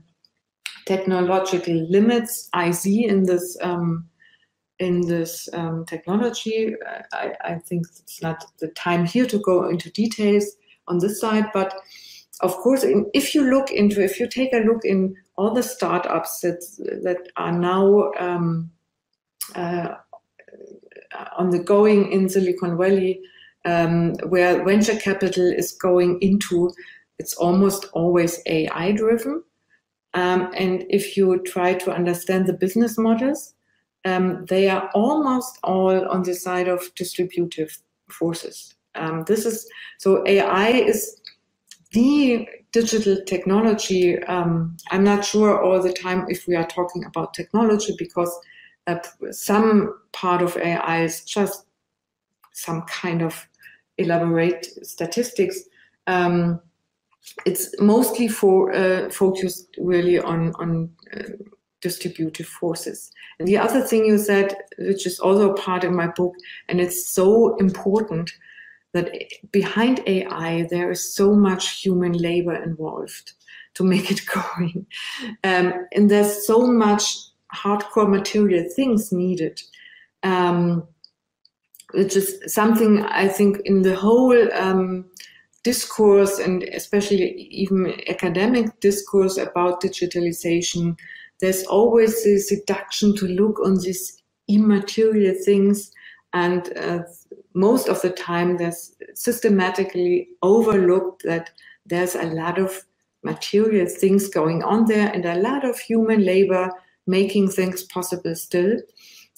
[0.86, 4.08] technological limits I see in this um,
[4.82, 6.76] in this um, technology,
[7.14, 10.45] I, I, think it's not the time here to go into details
[10.88, 11.45] on this side.
[11.53, 11.76] But
[12.41, 15.62] of course, in, if you look into, if you take a look in all the
[15.62, 16.62] startups that
[17.03, 18.72] that are now um,
[19.53, 19.90] uh,
[21.38, 23.22] on the going in Silicon Valley,
[23.66, 26.74] um, where venture capital is going into,
[27.20, 29.44] it's almost always AI driven.
[30.16, 33.53] Um, and if you try to understand the business models,
[34.06, 37.78] um, they are almost all on the side of distributive
[38.10, 38.76] forces.
[38.95, 39.69] Um, this is
[39.99, 41.22] so AI is
[41.91, 47.34] the digital technology, um, I'm not sure all the time if we are talking about
[47.34, 48.34] technology because
[48.88, 48.99] uh,
[49.32, 51.65] some part of AI is just
[52.53, 53.48] some kind of
[53.98, 55.64] elaborate statistics.
[56.07, 56.61] Um,
[57.45, 61.23] it's mostly for uh, focused really on on uh,
[61.82, 63.12] distributive forces.
[63.40, 66.36] And the other thing you said, which is also a part of my book,
[66.70, 68.32] and it's so important
[68.94, 69.12] that
[69.52, 73.34] behind AI there is so much human labor involved
[73.76, 74.86] to make it going,
[75.44, 77.16] um, and there's so much
[77.53, 79.62] hardcore material things needed.
[80.24, 80.88] Um,
[81.94, 85.06] which is something I think in the whole um,
[85.64, 90.98] discourse and especially even academic discourse about digitalization,
[91.42, 95.92] there's always this seduction to look on these immaterial things
[96.34, 97.00] and uh,
[97.54, 101.52] most of the time there's systematically overlooked that
[101.86, 102.86] there's a lot of
[103.24, 106.72] material things going on there and a lot of human labor
[107.08, 108.80] making things possible still.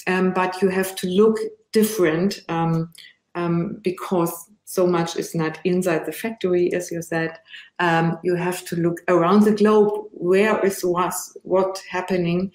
[0.08, 1.40] Um, but you have to look
[1.72, 2.92] different um,
[3.36, 7.38] um, because so much is not inside the factory, as you said.
[7.78, 10.08] Um, you have to look around the globe.
[10.12, 11.14] Where is what,
[11.44, 12.52] what happening?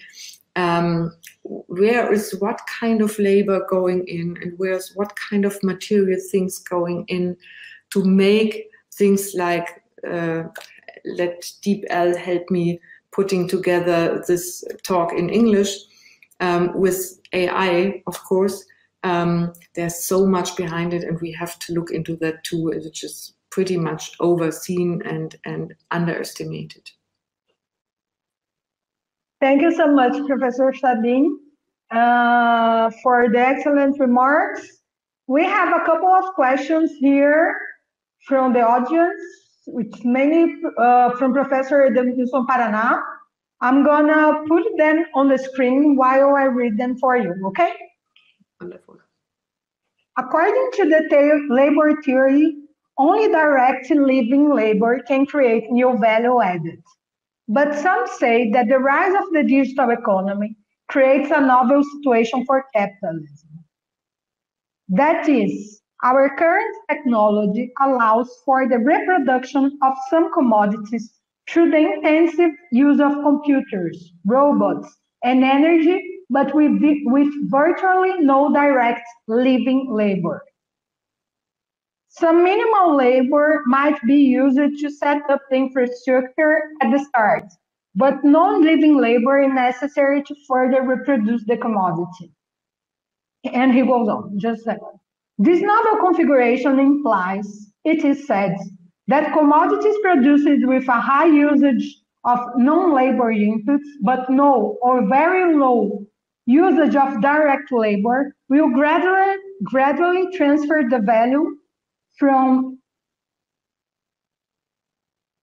[0.57, 6.19] Um, where is what kind of labor going in, and where's what kind of material
[6.33, 7.37] things going in
[7.91, 10.43] to make things like uh,
[11.05, 12.81] let DeepL help me
[13.13, 15.73] putting together this talk in English
[16.41, 18.65] um, with AI, of course
[19.05, 23.05] um, there's so much behind it, and we have to look into that too, which
[23.05, 26.91] is pretty much overseen and, and underestimated.
[29.41, 31.39] Thank you so much, Professor Sabine,
[31.93, 34.67] uh, for the excellent remarks.
[35.29, 37.57] We have a couple of questions here
[38.27, 39.21] from the audience,
[39.67, 43.01] which many uh, from Professor Edemilson Paraná.
[43.61, 47.73] I'm gonna put them on the screen while I read them for you, okay?
[48.61, 48.99] Wonderful.
[50.19, 52.57] According to the labor theory,
[52.99, 56.83] only direct living labor can create new value added.
[57.47, 60.57] But some say that the rise of the digital economy
[60.89, 63.65] creates a novel situation for capitalism.
[64.89, 71.13] That is, our current technology allows for the reproduction of some commodities
[71.49, 79.03] through the intensive use of computers, robots, and energy but with, with virtually no direct
[79.27, 80.45] living labor.
[82.09, 87.45] Some minimal labor might be used to set up the infrastructure at the start,
[87.95, 92.33] but no living labor is necessary to further reproduce the commodity.
[93.45, 94.99] And he goes on, just second.
[95.39, 98.57] This novel configuration implies, it is said,
[99.07, 106.05] that commodities produced with a high usage of non-labor inputs, but no or very low
[106.49, 111.57] usage of direct labor will gradually, gradually transfer the value
[112.19, 112.79] from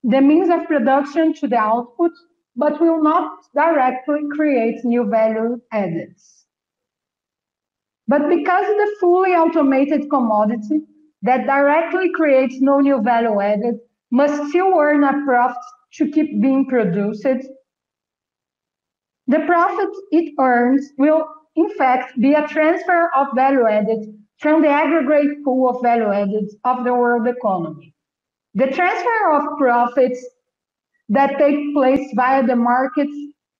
[0.03, 2.11] the means of production to the output,
[2.55, 6.15] but will not directly create new value added.
[8.07, 10.81] But because the fully automated commodity
[11.21, 13.75] that directly creates no new value added
[14.11, 15.61] must still earn a profit
[15.93, 17.27] to keep being produced,
[19.27, 24.67] the profit it earns will, in fact, be a transfer of value added from the
[24.69, 27.93] aggregate pool of value added of the world economy.
[28.53, 30.23] The transfer of profits
[31.09, 33.09] that take place via the market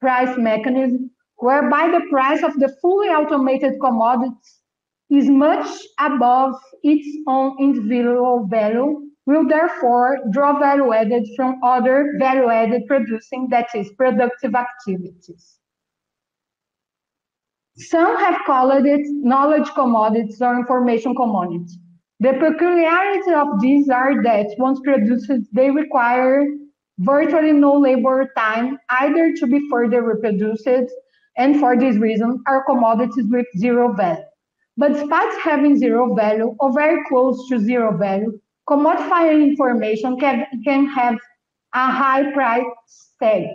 [0.01, 4.59] price mechanism, whereby the price of the fully automated commodities
[5.09, 5.67] is much
[5.99, 13.47] above its own individual value, will therefore draw value added from other value added producing,
[13.49, 15.59] that is, productive activities.
[17.77, 21.77] Some have called it knowledge commodities or information commodities.
[22.21, 26.45] The peculiarity of these are that once produced, they require
[26.99, 30.67] virtually no labor time either to be further reproduced,
[31.37, 34.23] and for this reason are commodities with zero value.
[34.77, 38.39] But despite having zero value or very close to zero value,
[38.69, 41.15] commodifying information can, can have
[41.73, 42.65] a high price
[43.21, 43.47] tag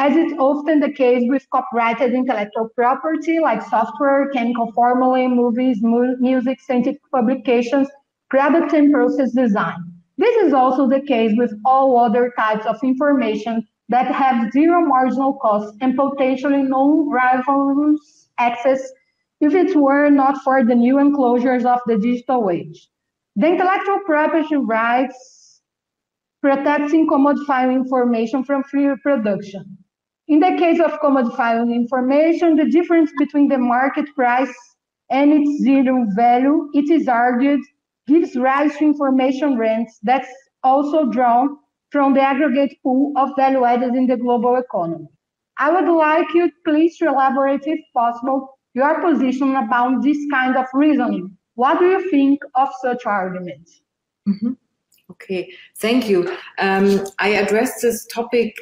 [0.00, 6.16] as is often the case with copyrighted intellectual property like software, chemical formulae, movies, mu
[6.18, 7.86] music, scientific publications,
[8.30, 9.76] product and process design.
[10.16, 15.34] This is also the case with all other types of information that have zero marginal
[15.34, 18.80] cost and potentially no rivalrous access
[19.40, 22.88] if it were not for the new enclosures of the digital age.
[23.36, 25.60] The intellectual property rights
[26.42, 29.78] protecting commodifying information from free reproduction.
[30.28, 34.54] In the case of commodifying information, the difference between the market price
[35.10, 37.60] and its zero value, it is argued,
[38.06, 40.28] gives rise to information rents that's
[40.62, 41.56] also drawn
[41.90, 45.08] from the aggregate pool of value added in the global economy.
[45.58, 50.66] I would like you please to elaborate, if possible, your position about this kind of
[50.72, 51.36] reasoning.
[51.60, 53.82] What do you think of such arguments?
[54.26, 54.52] Mm-hmm.
[55.10, 56.34] Okay, thank you.
[56.56, 58.56] Um, I addressed this topic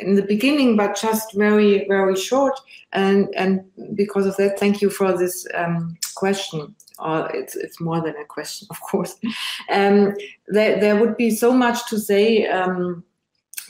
[0.00, 2.56] in the beginning, but just very, very short.
[2.92, 3.64] And and
[3.96, 6.72] because of that, thank you for this um, question.
[7.00, 9.16] Or it's it's more than a question, of course.
[9.68, 10.14] Um,
[10.46, 13.02] there there would be so much to say um,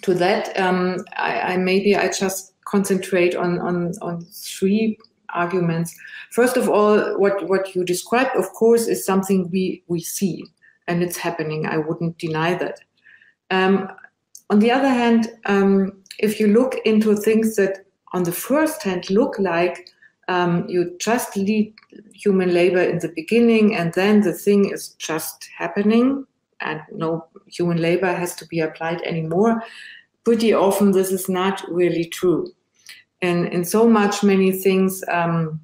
[0.03, 0.55] to that.
[0.61, 4.99] Um, I, I maybe I just concentrate on on on three
[5.35, 5.95] arguments.
[6.31, 10.45] First of all, what what you described, of course, is something we we see
[10.89, 11.67] and it's happening.
[11.67, 12.81] I wouldn't deny that.
[13.51, 13.89] Um,
[14.51, 19.11] on the other hand, um, if you look into things that on the first hand
[19.11, 19.89] look like
[20.29, 21.75] um, you just lead
[22.13, 26.27] human labor in the beginning and then the thing is just happening
[26.61, 29.63] and no human labor has to be applied anymore,
[30.25, 32.53] pretty often this is not really true.
[33.23, 35.61] And in so much many things, um,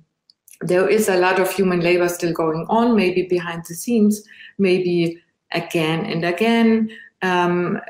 [0.60, 4.22] there is a lot of human labor still going on, maybe behind the scenes,
[4.58, 5.20] maybe
[5.52, 6.90] again and again.
[7.22, 7.80] Um,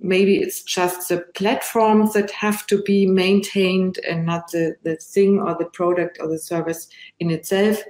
[0.00, 5.40] maybe it's just the platforms that have to be maintained and not the, the thing
[5.40, 6.88] or the product or the service
[7.20, 7.82] in itself.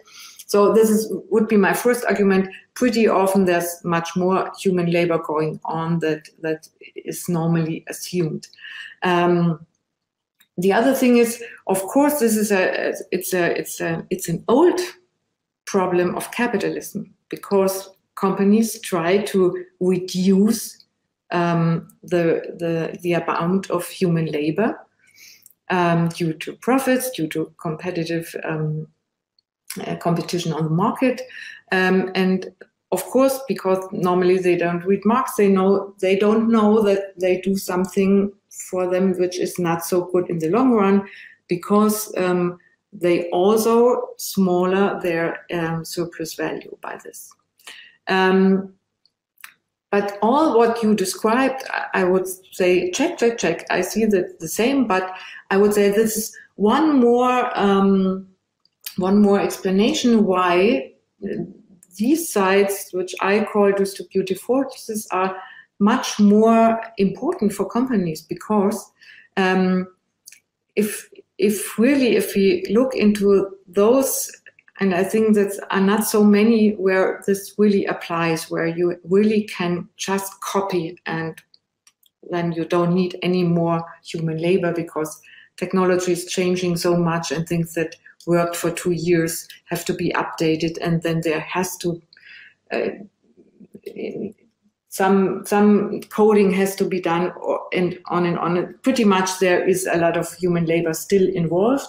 [0.47, 2.49] So this is would be my first argument.
[2.74, 8.47] Pretty often there's much more human labor going on that that is normally assumed.
[9.03, 9.66] Um,
[10.57, 14.45] the other thing is, of course, this is a it's a it's a it's an
[14.49, 14.81] old
[15.67, 20.85] problem of capitalism because companies try to reduce
[21.33, 24.79] um, the, the the amount of human labor
[25.71, 28.87] um, due to profits, due to competitive um,
[29.85, 31.23] uh, competition on the market,
[31.73, 32.53] um, and
[32.93, 37.41] of course, because normally they don't read Marx, they know they don't know that they
[37.41, 38.33] do something
[38.71, 41.07] for them which is not so good in the long run,
[41.49, 42.59] because um,
[42.93, 47.31] they also smaller their um, surplus value by this.
[48.07, 48.75] Um,
[49.91, 51.63] but all what you described,
[51.93, 53.65] I would say, check, check, check.
[53.71, 55.15] I see that the same, but
[55.51, 58.27] I would say this is one more, um,
[58.97, 60.93] one more explanation why
[61.97, 65.37] these sites, which I call distributive forces, are
[65.81, 68.93] much more important for companies because
[69.37, 69.87] um,
[70.77, 74.31] if if really if we look into those
[74.81, 79.45] and I think that are not so many where this really applies, where you really
[79.45, 81.41] can just copy and
[82.31, 85.21] then you don't need any more human labor because
[85.57, 87.95] technology is changing so much and things that
[88.27, 92.03] worked for two years have to be updated and then there has to
[92.73, 92.89] uh,
[94.95, 97.33] some some coding has to be done
[97.73, 98.79] and on and on.
[98.83, 101.89] Pretty much there is a lot of human labor still involved.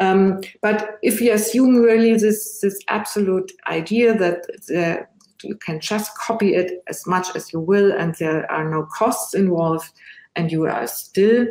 [0.00, 5.04] Um, but if you assume really this, this absolute idea that uh,
[5.44, 9.32] you can just copy it as much as you will and there are no costs
[9.32, 9.92] involved
[10.34, 11.46] and you are still,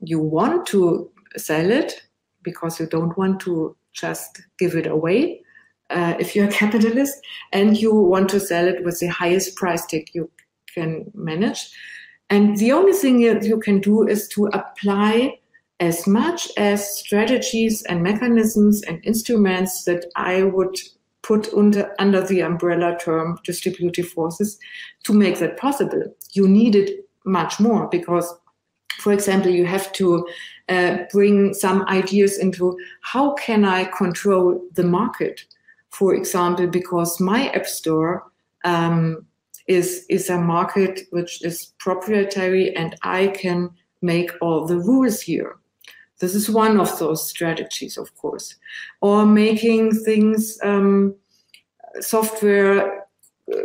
[0.00, 2.02] you want to sell it
[2.42, 5.42] because you don't want to just give it away
[5.90, 7.14] uh, if you're a capitalist
[7.52, 10.30] and you want to sell it with the highest price tag you
[10.74, 11.70] can manage.
[12.30, 15.38] And the only thing you can do is to apply
[15.80, 20.76] as much as strategies and mechanisms and instruments that I would
[21.22, 24.58] put under, under the umbrella term distributive forces
[25.04, 26.02] to make that possible.
[26.32, 28.32] You need it much more because,
[28.98, 30.28] for example, you have to
[30.68, 35.44] uh, bring some ideas into how can I control the market?
[35.90, 38.24] For example, because my app store
[38.64, 39.26] um,
[39.70, 43.70] is, is a market which is proprietary and I can
[44.02, 45.56] make all the rules here.
[46.18, 48.56] This is one of those strategies, of course.
[49.00, 51.14] Or making things, um,
[52.00, 53.06] software
[53.52, 53.56] uh,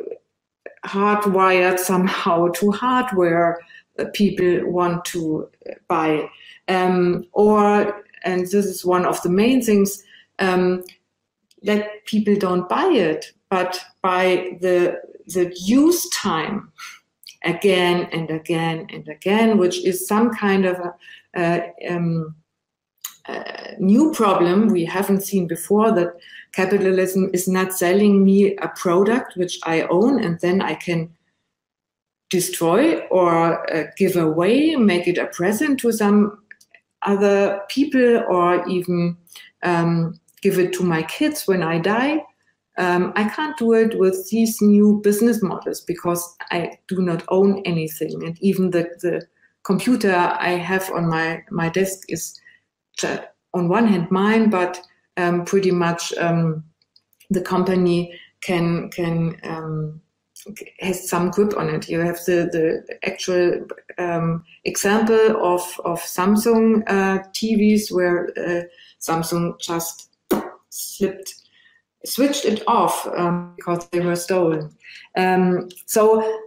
[0.85, 3.59] hardwired somehow to hardware
[4.13, 5.49] people want to
[5.87, 6.29] buy.
[6.67, 10.03] Um, or, and this is one of the main things,
[10.37, 10.83] um,
[11.63, 16.71] that people don't buy it, but by the, the use time
[17.43, 20.93] again and again and again, which is some kind of a,
[21.35, 22.35] uh, um,
[23.79, 26.13] new problem we haven't seen before that
[26.53, 31.09] capitalism is not selling me a product which I own and then I can
[32.29, 36.39] destroy or uh, give away, make it a present to some
[37.01, 39.17] other people, or even
[39.63, 42.23] um, give it to my kids when I die.
[42.77, 47.61] Um, I can't do it with these new business models because I do not own
[47.65, 48.23] anything.
[48.25, 49.25] And even the, the
[49.63, 52.39] computer I have on my, my desk is
[53.53, 54.81] on one hand mine, but
[55.17, 56.63] um, pretty much um,
[57.29, 60.01] the company can can um,
[60.79, 61.89] has some grip on it.
[61.89, 63.65] You have the the actual
[63.97, 68.63] um, example of of Samsung uh, TVs where uh,
[68.99, 70.09] Samsung just
[70.69, 71.44] slipped
[72.05, 74.69] switched it off um, because they were stolen.
[75.17, 76.41] Um, so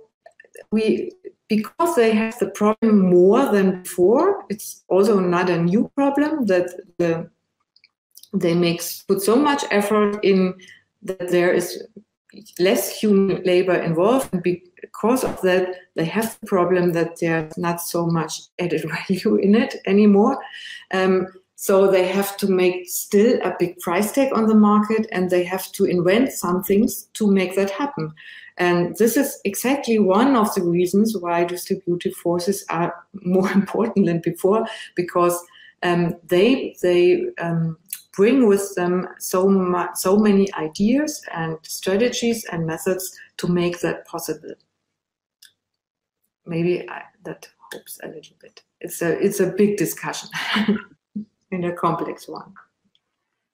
[0.70, 1.12] we
[1.48, 4.44] because they have the problem more than before.
[4.50, 6.68] It's also not a new problem that
[6.98, 7.30] the
[8.34, 10.54] they make put so much effort in
[11.02, 11.82] that there is
[12.58, 17.80] less human labor involved and because of that they have the problem that there's not
[17.80, 20.38] so much added value in it anymore
[20.92, 21.26] um,
[21.60, 25.42] so they have to make still a big price tag on the market and they
[25.42, 28.14] have to invent some things to make that happen
[28.58, 34.20] and this is exactly one of the reasons why distributive forces are more important than
[34.20, 35.38] before because
[35.82, 37.78] um, they they um,
[38.12, 44.54] bring with them so so many ideas and strategies and methods to make that possible.
[46.44, 48.64] Maybe I, that helps a little bit.
[48.80, 50.30] It's a it's a big discussion
[51.50, 52.52] and a complex one.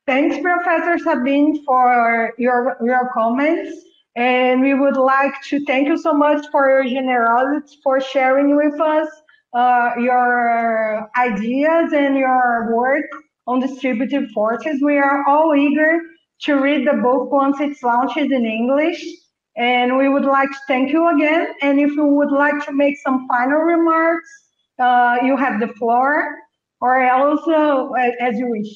[0.07, 3.85] Thanks, Professor Sabine, for your your comments.
[4.17, 8.81] And we would like to thank you so much for your generosity for sharing with
[8.81, 9.09] us
[9.55, 13.07] uh, your ideas and your work
[13.47, 14.81] on distributive forces.
[14.83, 16.01] We are all eager
[16.43, 19.05] to read the book once it's launched in English.
[19.57, 21.55] And we would like to thank you again.
[21.63, 24.29] And if you would like to make some final remarks,
[24.81, 26.37] uh, you have the floor,
[26.85, 27.89] or else uh,
[28.21, 28.73] as you wish.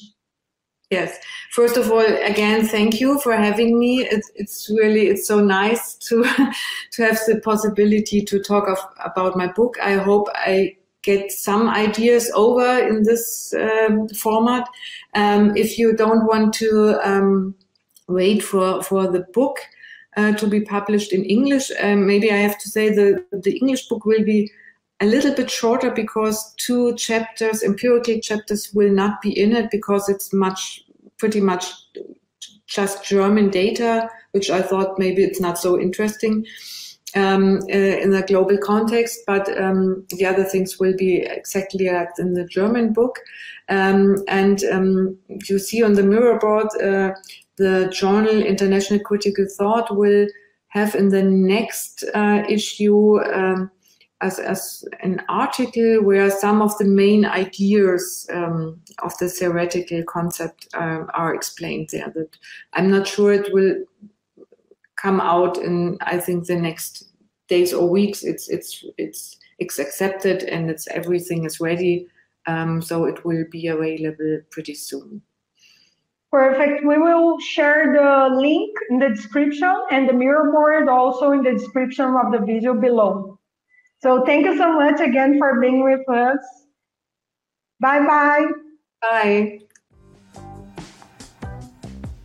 [0.89, 1.19] Yes.
[1.51, 1.99] First of all,
[2.33, 4.01] again, thank you for having me.
[4.01, 6.23] It's, it's really it's so nice to
[6.93, 9.77] to have the possibility to talk of, about my book.
[9.83, 14.67] I hope I get some ideas over in this um, format.
[15.13, 17.53] Um, if you don't want to um,
[18.07, 19.59] wait for, for the book
[20.17, 23.87] uh, to be published in English, um, maybe I have to say the, the English
[23.87, 24.51] book will be
[25.01, 30.09] a little bit shorter because two chapters, empirical chapters, will not be in it because
[30.09, 30.83] it's much,
[31.17, 31.71] pretty much
[32.67, 36.45] just German data, which I thought maybe it's not so interesting
[37.15, 42.09] um, uh, in a global context, but um, the other things will be exactly like
[42.19, 43.19] in the German book.
[43.69, 45.17] Um, and um,
[45.47, 47.11] you see on the Miro board, uh,
[47.57, 50.27] the journal International Critical Thought will
[50.69, 53.71] have in the next uh, issue um,
[54.21, 60.67] as, as an article where some of the main ideas um, of the theoretical concept
[60.73, 62.11] are explained there.
[62.13, 62.37] That
[62.73, 63.75] I'm not sure it will
[64.97, 67.05] come out in I think the next
[67.47, 68.23] days or weeks.
[68.23, 72.07] It's it's it's it's accepted and it's everything is ready.
[72.45, 75.21] Um, so it will be available pretty soon.
[76.31, 76.85] Perfect.
[76.85, 81.51] We will share the link in the description and the Miro board also in the
[81.51, 83.38] description of the video below.
[84.01, 86.39] So thank you so much again for being with us.
[87.79, 88.45] Bye-bye.
[89.01, 89.58] Bye.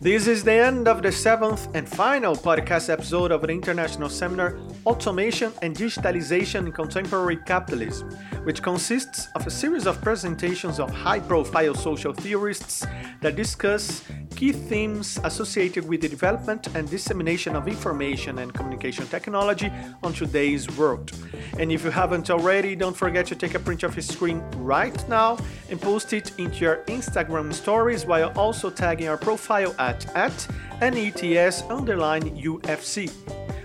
[0.05, 4.55] This is the end of the seventh and final podcast episode of the international seminar
[4.85, 8.11] Automation and Digitalization in Contemporary Capitalism,
[8.43, 12.85] which consists of a series of presentations of high profile social theorists
[13.21, 14.03] that discuss
[14.35, 19.71] key themes associated with the development and dissemination of information and communication technology
[20.03, 21.11] on today's world.
[21.57, 24.97] And if you haven't already, don't forget to take a print of your screen right
[25.07, 25.37] now
[25.69, 30.47] and post it into your Instagram stories while also tagging our profile at, at
[30.81, 33.09] NETS underline UFC.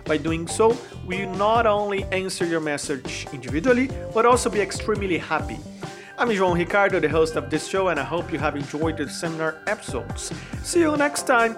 [0.05, 0.77] By doing so,
[1.07, 5.59] we not only answer your message individually, but also be extremely happy.
[6.19, 9.09] I'm João Ricardo, the host of this show, and I hope you have enjoyed the
[9.09, 10.33] seminar episodes.
[10.63, 11.55] See you next time.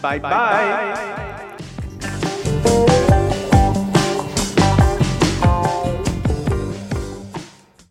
[0.00, 0.30] Bye bye.
[0.30, 1.52] bye.